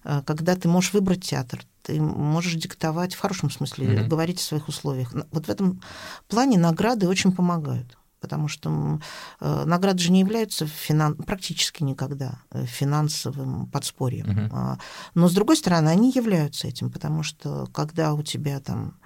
[0.04, 4.08] А, когда ты можешь выбрать театр, ты можешь диктовать в хорошем смысле, mm-hmm.
[4.08, 5.14] говорить о своих условиях.
[5.32, 5.82] Вот в этом
[6.28, 9.02] плане награды очень помогают потому что
[9.42, 11.16] э, награды же не являются финан...
[11.16, 14.26] практически никогда э, финансовым подспорьем.
[14.26, 14.80] Uh-huh.
[15.14, 18.98] Но, с другой стороны, они являются этим, потому что когда у тебя там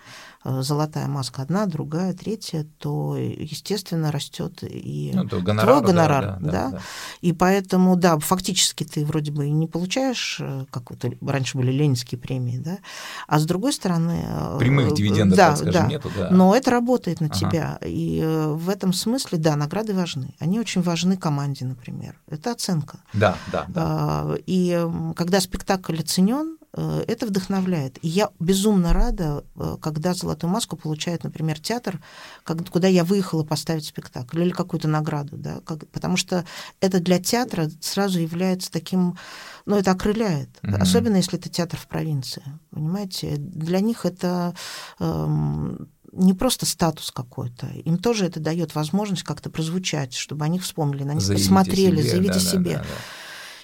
[0.44, 6.24] золотая маска одна, другая, третья, то, естественно, растет и ну, то гонорар, твой гонорар.
[6.24, 6.82] Да, да, да, да.
[7.22, 12.20] И поэтому, да, фактически ты вроде бы не получаешь, э, как вот раньше были ленинские
[12.20, 12.78] премии, да,
[13.28, 14.24] а с другой стороны...
[14.28, 16.30] Э, Прямых дивидендов, да, так скажем, да, нету, да.
[16.32, 17.36] Но это работает на ага.
[17.36, 17.80] тебя.
[17.84, 20.36] И в этом смысле, да, награды важны.
[20.40, 22.20] Они очень важны команде, например.
[22.30, 23.00] Это оценка.
[23.14, 23.82] Да, да, да.
[23.84, 26.57] А, и когда спектакль оценен, Э,
[27.08, 27.98] это вдохновляет.
[28.04, 32.00] И я безумно рада, э, когда «Золотую маску» получает, например, театр,
[32.44, 36.46] куда я выехала поставить спектакль или какую-то награду, да, как, потому что
[36.80, 39.18] это для театра сразу является таким,
[39.66, 40.78] ну, это окрыляет, mm-hmm.
[40.78, 43.36] особенно если это театр в провинции, понимаете?
[43.38, 44.54] Для них это
[45.00, 51.04] эм, не просто статус какой-то, им тоже это дает возможность как-то прозвучать, чтобы они вспомнили,
[51.04, 52.74] на них заявите посмотрели, себе, заявить да, себе.
[52.74, 52.96] Да, да, да.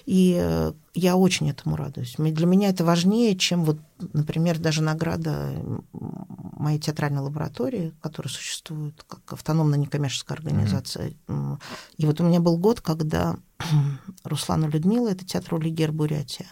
[0.06, 2.14] И э, я очень этому радуюсь.
[2.18, 3.78] Для меня это важнее, чем вот,
[4.12, 5.52] например, даже награда
[5.92, 11.14] моей театральной лаборатории, которая существует как автономная некоммерческая организация.
[11.26, 11.58] Mm-hmm.
[11.96, 13.36] И вот у меня был год, когда
[14.24, 16.48] Руслана Людмила, это театр Улигер Бурятия,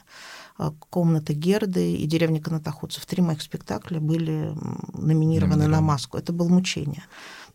[0.56, 3.04] а, комната Герды и деревня Канатоходцев.
[3.04, 4.54] Три моих спектакля были
[4.94, 6.16] номинированы на маску.
[6.16, 7.04] Это было мучение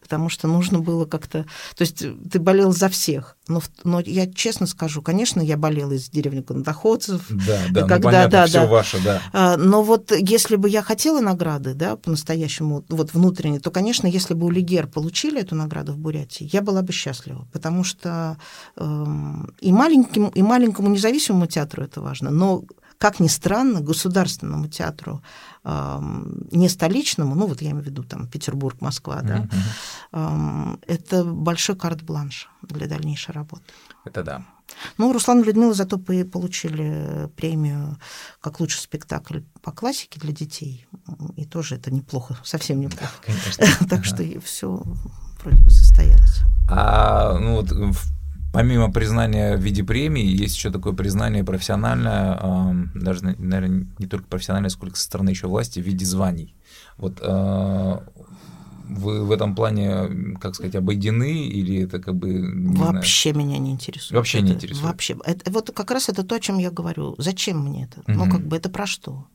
[0.07, 1.43] потому что нужно было как-то...
[1.75, 3.35] То есть ты болел за всех.
[3.49, 7.25] Но, но я честно скажу, конечно, я болела из деревни Конdoходцев.
[7.29, 8.67] Да, да, когда, ну, понятно, да, все да.
[8.67, 9.21] ваше, да.
[9.33, 14.33] А, но вот если бы я хотела награды, да, по-настоящему, вот внутренне, то, конечно, если
[14.33, 18.37] бы у Лигер получили эту награду в Бурятии, я была бы счастлива, потому что
[18.77, 19.05] э,
[19.59, 22.63] и, маленьким, и маленькому независимому театру это важно, но
[22.97, 25.21] как ни странно, государственному театру,
[25.63, 25.99] э,
[26.51, 29.47] не столичному, ну вот я имею в виду там Петербург, Москва, да,
[30.11, 33.63] э, это большой карт-бланш для дальнейшей работы.
[34.05, 34.45] Это да.
[34.97, 37.97] Ну, Руслан и Людмила зато получили премию
[38.41, 40.85] как лучший спектакль по классике для детей.
[41.37, 43.13] И тоже это неплохо, совсем неплохо.
[43.25, 43.87] Да, конечно.
[43.89, 44.83] так что все
[45.41, 46.41] вроде бы состоялось.
[46.69, 47.71] А ну вот
[48.53, 54.69] помимо признания в виде премии, есть еще такое признание профессиональное, даже, наверное, не только профессиональное,
[54.69, 56.55] сколько со стороны еще власти, в виде званий.
[56.97, 58.03] Вот а,
[58.89, 62.43] вы в этом плане, как сказать, обойдены или это как бы...
[62.75, 64.13] Вообще знаю, меня не интересует.
[64.13, 64.85] Вообще это, не интересует.
[64.85, 65.17] Вообще.
[65.25, 67.15] Это, вот как раз это то, о чем я говорю.
[67.17, 68.01] Зачем мне это?
[68.01, 68.17] Угу.
[68.17, 69.27] Ну, как бы это про что?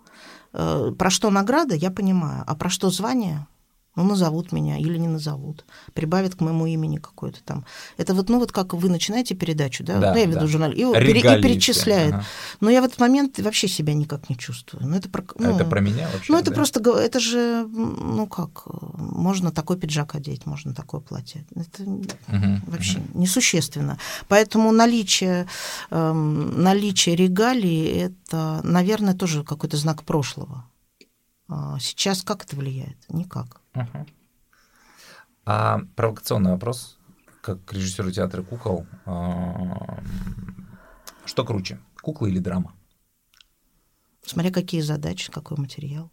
[0.52, 3.46] Э, про что награда, я понимаю, а про что звание,
[3.94, 7.64] ну, назовут меня или не назовут, прибавят к моему имени какое-то там.
[7.98, 10.46] Это вот, ну, вот как вы начинаете передачу, да, да ну, я веду да.
[10.46, 12.14] журнал, и, и перечисляет.
[12.14, 12.24] Ага.
[12.60, 14.86] Но я в этот момент вообще себя никак не чувствую.
[14.86, 16.32] Ну, это про, ну, это про меня вообще?
[16.32, 16.56] Ну, это да?
[16.56, 18.62] просто, это же, ну, как,
[18.96, 21.44] можно такой пиджак одеть, можно такое платье.
[21.54, 22.04] Это угу,
[22.66, 23.20] вообще угу.
[23.20, 23.98] несущественно.
[24.28, 25.46] Поэтому наличие,
[25.90, 27.84] эм, наличие регалий–
[28.26, 30.64] это, наверное, тоже какой-то знак прошлого.
[31.54, 32.96] А сейчас как это влияет?
[33.10, 33.60] Никак.
[33.74, 34.06] Угу.
[35.44, 36.98] А провокационный вопрос,
[37.42, 39.98] как к режиссеру театра кукол, а,
[41.26, 42.72] что круче, куклы или драма?
[44.24, 46.10] Смотря какие задачи, какой материал.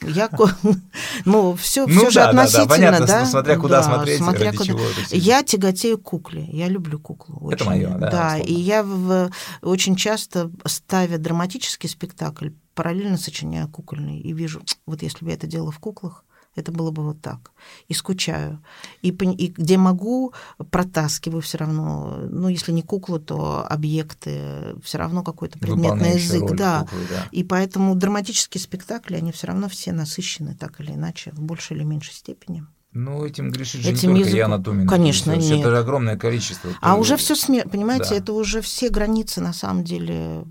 [0.00, 0.28] Я,
[1.24, 3.26] ну, все, ну, все да, же относительно, да, понятно, да.
[3.26, 4.72] Смотря куда да, смотреть, смотря ради куда.
[4.72, 7.36] чего Я тяготею к кукле, я люблю куклу.
[7.40, 7.54] Очень.
[7.54, 8.10] Это мое, да.
[8.10, 8.42] Да, условно.
[8.42, 9.30] и я в,
[9.62, 15.48] очень часто ставя драматический спектакль, параллельно сочиняю кукольный и вижу, вот если бы я это
[15.48, 17.50] делала в куклах, это было бы вот так.
[17.88, 18.62] И скучаю.
[19.02, 20.32] И, и где могу,
[20.70, 22.18] протаскиваю все равно.
[22.30, 26.52] Ну, если не куклу, то объекты, все равно какой-то предметный язык.
[26.52, 26.82] Да.
[26.82, 27.28] Куклы, да.
[27.32, 31.82] И поэтому драматические спектакли, они все равно все насыщены так или иначе, в большей или
[31.82, 32.64] меньшей степени.
[32.92, 34.88] Ну, этим грешит же этим не только Яна Тумина.
[34.88, 35.60] Конечно, нет.
[35.60, 36.70] Это же огромное количество.
[36.80, 37.68] А уже все смер...
[37.68, 38.16] понимаете, да.
[38.16, 40.44] это уже все границы на самом деле.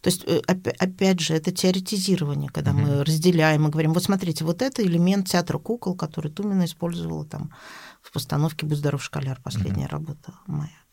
[0.00, 2.80] То есть, э, опять же, это теоретизирование, когда угу.
[2.80, 7.52] мы разделяем и говорим, вот смотрите, вот это элемент театра кукол, который Тумина использовала там
[8.00, 9.90] в постановке «Будь здоров, школяр», последняя mm-hmm.
[9.90, 10.83] работа моя.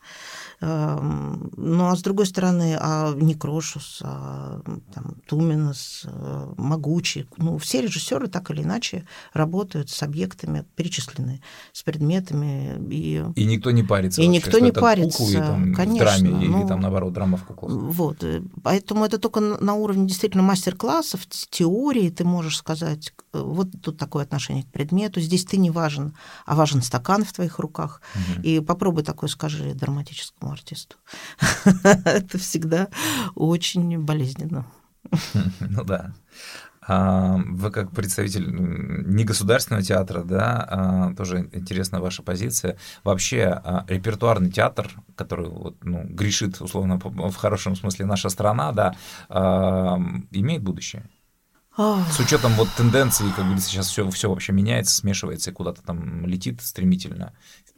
[0.64, 4.60] Эм, ну, а с другой стороны, а Некрошус, а,
[4.94, 11.40] там, Туминас, э, Могучий, ну, все режиссеры так или иначе работают с объектами, перечисленные,
[11.72, 12.80] с предметами.
[12.90, 14.22] И, и никто не парится.
[14.22, 16.14] И вообще, никто не парится, куклы, там, конечно.
[16.14, 17.72] В драме, ну, или там, наоборот, драма в куклах.
[17.72, 18.22] Вот.
[18.22, 23.98] Э, поэтому это только на уровне действительно мастер-классов, теории ты можешь сказать, э, вот тут
[23.98, 26.14] такое отношение к предмету, здесь ты не важен,
[26.46, 28.00] а важен стакан в твоих руках.
[28.14, 28.42] Угу.
[28.42, 30.96] И попробуй такое скажи драматическому артисту.
[31.84, 32.88] Это всегда
[33.34, 34.66] очень болезненно.
[35.60, 36.12] Ну да.
[36.84, 42.76] А, вы как представитель негосударственного театра, да, а, тоже интересна ваша позиция.
[43.04, 48.96] Вообще а, репертуарный театр, который вот, ну, грешит, условно, в хорошем смысле наша страна, да,
[50.32, 51.08] имеет будущее?
[51.76, 56.26] С учетом вот тенденции, как говорится, сейчас все, все вообще меняется, смешивается и куда-то там
[56.26, 57.32] летит стремительно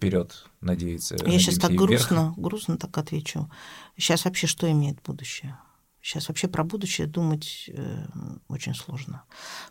[0.09, 1.17] вперед, надеется.
[1.27, 2.39] Я сейчас так грустно, вверх.
[2.39, 3.51] грустно так отвечу.
[3.97, 5.57] Сейчас вообще что имеет будущее?
[6.01, 8.07] Сейчас вообще про будущее думать э,
[8.49, 9.25] очень сложно.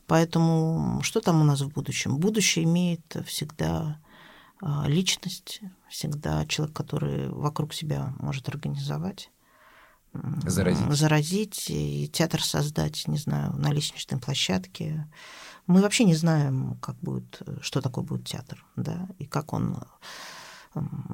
[0.07, 2.17] Поэтому что там у нас в будущем?
[2.17, 4.01] Будущее имеет всегда
[4.61, 9.29] э, личность, всегда человек, который вокруг себя может организовать
[10.45, 10.91] заразить.
[10.91, 15.07] заразить и театр создать, не знаю, на лестничной площадке.
[15.67, 19.77] Мы вообще не знаем, как будет, что такое будет театр, да, и как он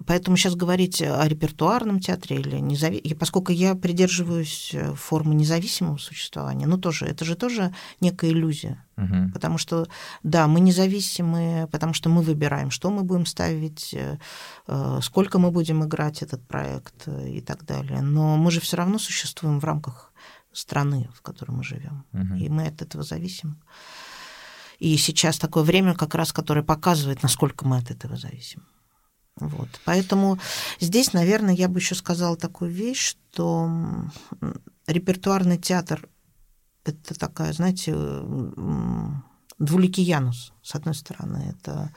[0.07, 3.13] Поэтому сейчас говорить о репертуарном театре или незави...
[3.13, 8.85] поскольку я придерживаюсь э, формы независимого существования, ну тоже, это же тоже некая иллюзия.
[8.97, 9.31] Угу.
[9.33, 9.87] Потому что,
[10.23, 14.17] да, мы независимы, потому что мы выбираем, что мы будем ставить, э,
[14.67, 18.01] э, сколько мы будем играть этот проект и так далее.
[18.01, 20.13] Но мы же все равно существуем в рамках
[20.53, 22.05] страны, в которой мы живем.
[22.13, 22.35] Угу.
[22.35, 23.61] И мы от этого зависим.
[24.79, 28.63] И сейчас такое время, как раз, которое показывает, насколько мы от этого зависим.
[29.39, 29.69] Вот.
[29.85, 30.39] Поэтому
[30.79, 33.69] здесь, наверное, я бы еще сказала такую вещь, что
[34.87, 36.07] репертуарный театр
[36.83, 37.93] это такая, знаете,
[39.57, 40.53] двуликий Янус.
[40.61, 41.93] С одной стороны, это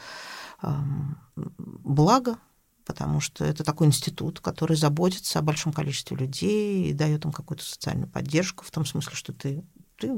[1.57, 2.39] благо,
[2.85, 7.65] потому что это такой институт, который заботится о большом количестве людей и дает им какую-то
[7.65, 9.65] социальную поддержку, в том смысле, что ты
[9.99, 10.13] ты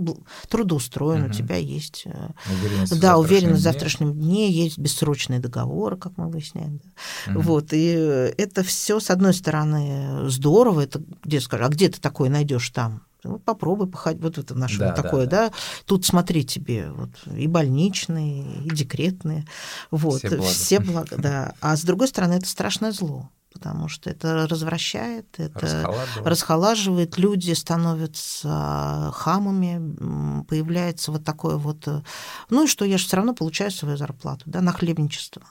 [0.49, 1.31] трудоустроен, угу.
[1.31, 6.29] у тебя есть э, уверенность да, уверенность в завтрашнем дне, есть бессрочные договоры, как мы
[6.29, 6.81] выясняем.
[7.27, 7.33] Да.
[7.33, 7.41] Угу.
[7.41, 7.89] Вот, и
[8.37, 13.03] это все, с одной стороны, здорово, это где скажешь, а где ты такое найдешь там?
[13.25, 15.49] Вот попробуй походить, вот это наше да, вот такое, да, да.
[15.49, 15.55] да.
[15.87, 19.47] Тут смотри тебе, вот и больничные, и декретные,
[19.91, 20.43] вот, все блага.
[20.43, 21.55] все блага, да.
[21.61, 23.31] А с другой стороны, это страшное зло
[23.65, 25.91] потому что это развращает, это
[26.23, 31.89] расхолаживает, люди становятся хамами, появляется вот такое вот...
[31.89, 32.03] Э,
[32.51, 35.43] ну и что, я же все равно получаю свою зарплату, да, на хлебничество.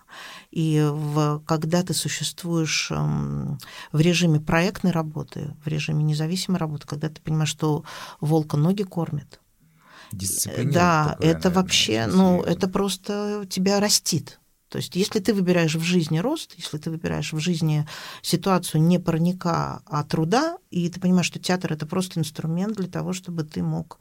[0.51, 3.57] И в, когда ты существуешь эм,
[3.91, 7.83] в режиме проектной работы, в режиме независимой работы, когда ты понимаешь, что
[8.21, 9.39] волка ноги кормит,
[10.71, 14.39] да, такое, это наверное, вообще, ну, это просто тебя растит.
[14.73, 17.87] То есть если ты выбираешь в жизни рост, если ты выбираешь в жизни
[18.23, 23.13] ситуацию не парника, а труда, и ты понимаешь, что театр это просто инструмент для того,
[23.13, 23.99] чтобы ты мог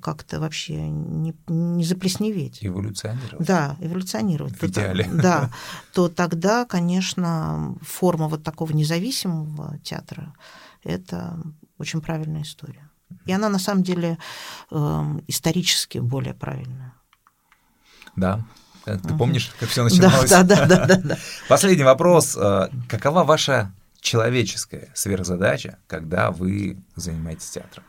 [0.00, 2.60] как-то вообще не, не заплесневеть.
[2.64, 3.46] Эволюционировать.
[3.46, 4.54] Да, эволюционировать.
[4.58, 5.04] В идеале.
[5.04, 5.50] То, да,
[5.92, 10.32] то тогда, конечно, форма вот такого независимого театра–
[10.82, 11.38] это
[11.76, 12.88] очень правильная история.
[13.26, 14.16] И она на самом деле
[14.70, 16.94] э, исторически более правильная.
[18.16, 20.30] Да, Э, ты помнишь, как все начиналось?
[20.30, 21.18] Да, да, да, да, да.
[21.48, 22.36] Последний вопрос.
[22.36, 27.84] Э, какова ваша человеческая сверхзадача, когда вы занимаетесь театром?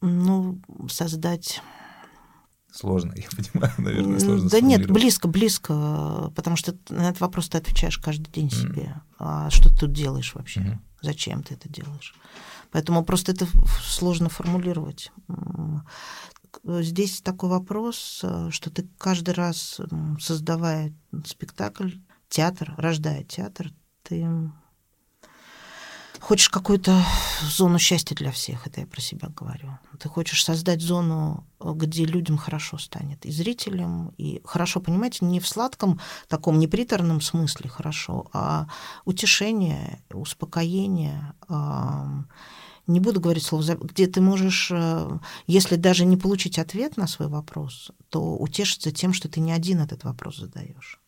[0.00, 1.60] Ну, создать
[2.76, 4.50] Сложно, я понимаю, наверное, сложно.
[4.50, 9.00] Да нет, близко, близко, потому что на этот вопрос ты отвечаешь каждый день себе.
[9.18, 10.60] А что ты тут делаешь вообще?
[10.60, 10.78] Mm-hmm.
[11.00, 12.14] Зачем ты это делаешь?
[12.72, 13.46] Поэтому просто это
[13.82, 15.10] сложно формулировать.
[16.64, 19.80] Э, здесь такой вопрос, э, что ты каждый раз,
[20.20, 20.94] создавая
[21.24, 21.92] спектакль,
[22.28, 24.26] театр, рождая театр, ты
[26.20, 27.04] хочешь какую-то
[27.42, 29.78] зону счастья для всех, это я про себя говорю.
[30.00, 35.46] Ты хочешь создать зону, где людям хорошо станет, и зрителям, и хорошо, понимаете, не в
[35.46, 38.66] сладком таком неприторном смысле хорошо, а
[39.04, 41.32] утешение, успокоение,
[42.86, 47.28] не буду говорить слово, где ты можешь, э, если даже не получить ответ на свой
[47.28, 51.00] вопрос, то утешиться тем, что ты не один этот вопрос задаешь.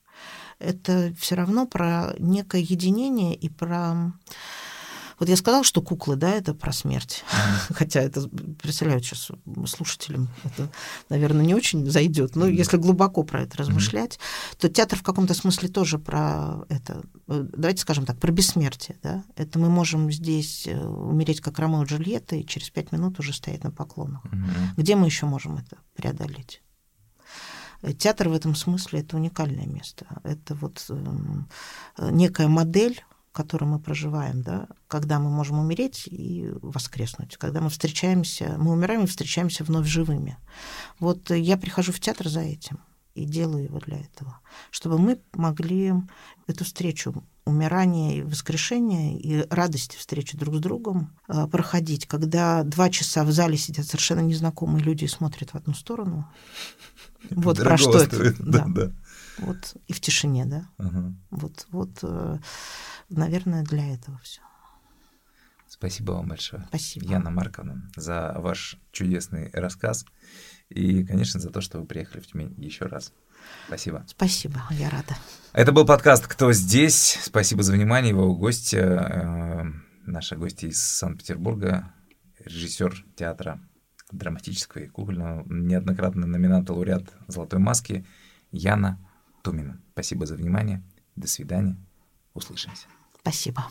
[0.58, 4.12] Это все равно про некое единение и про
[5.18, 7.24] Вот я сказала, что куклы, да, это про смерть.
[7.70, 8.28] Хотя это,
[8.62, 9.30] представляю, сейчас
[9.66, 10.70] слушателям это,
[11.08, 12.36] наверное, не очень зайдет.
[12.36, 14.18] Но если глубоко про это размышлять,
[14.58, 17.02] то театр в каком-то смысле тоже про это.
[17.26, 18.98] Давайте скажем так, про бессмертие.
[19.02, 19.24] Да?
[19.36, 23.32] Это мы можем здесь э, умереть, как Ромео и Джульетта, и через пять минут уже
[23.32, 24.22] стоять на поклонах.
[24.76, 26.62] Где мы еще можем это преодолеть?
[27.98, 30.06] Театр в этом смысле это уникальное место.
[30.24, 31.48] Это вот эм,
[31.98, 33.04] некая модель
[33.38, 39.04] котором мы проживаем, да, когда мы можем умереть и воскреснуть, когда мы встречаемся, мы умираем
[39.04, 40.36] и встречаемся вновь живыми.
[40.98, 42.80] Вот я прихожу в театр за этим
[43.14, 44.40] и делаю его для этого,
[44.72, 45.94] чтобы мы могли
[46.48, 52.90] эту встречу умирания и воскрешения и радости встречи друг с другом э, проходить, когда два
[52.90, 56.28] часа в зале сидят совершенно незнакомые люди и смотрят в одну сторону.
[57.30, 58.34] Вот про что это.
[58.40, 58.90] Да, да.
[59.38, 60.68] Вот и в тишине, да.
[61.30, 62.38] Вот, вот э,
[63.08, 64.40] наверное, для этого все.
[65.68, 67.06] Спасибо вам большое, Спасибо.
[67.06, 70.06] Яна Марковна, за ваш чудесный рассказ
[70.70, 73.12] и, конечно, за то, что вы приехали в Тюмень еще раз.
[73.66, 74.04] Спасибо.
[74.08, 75.16] Спасибо, я рада.
[75.52, 77.18] Это был подкаст «Кто здесь?».
[77.22, 78.10] Спасибо за внимание.
[78.10, 79.64] Его гости, э,
[80.06, 81.92] наши гости из Санкт-Петербурга,
[82.38, 83.60] режиссер театра
[84.10, 88.06] драматического и кукольного, неоднократный номинант лауреат «Золотой маски»
[88.50, 88.98] Яна
[89.48, 89.80] Томиным.
[89.92, 90.82] Спасибо за внимание.
[91.16, 91.78] До свидания.
[92.34, 92.86] Услышимся.
[93.22, 93.64] Спасибо.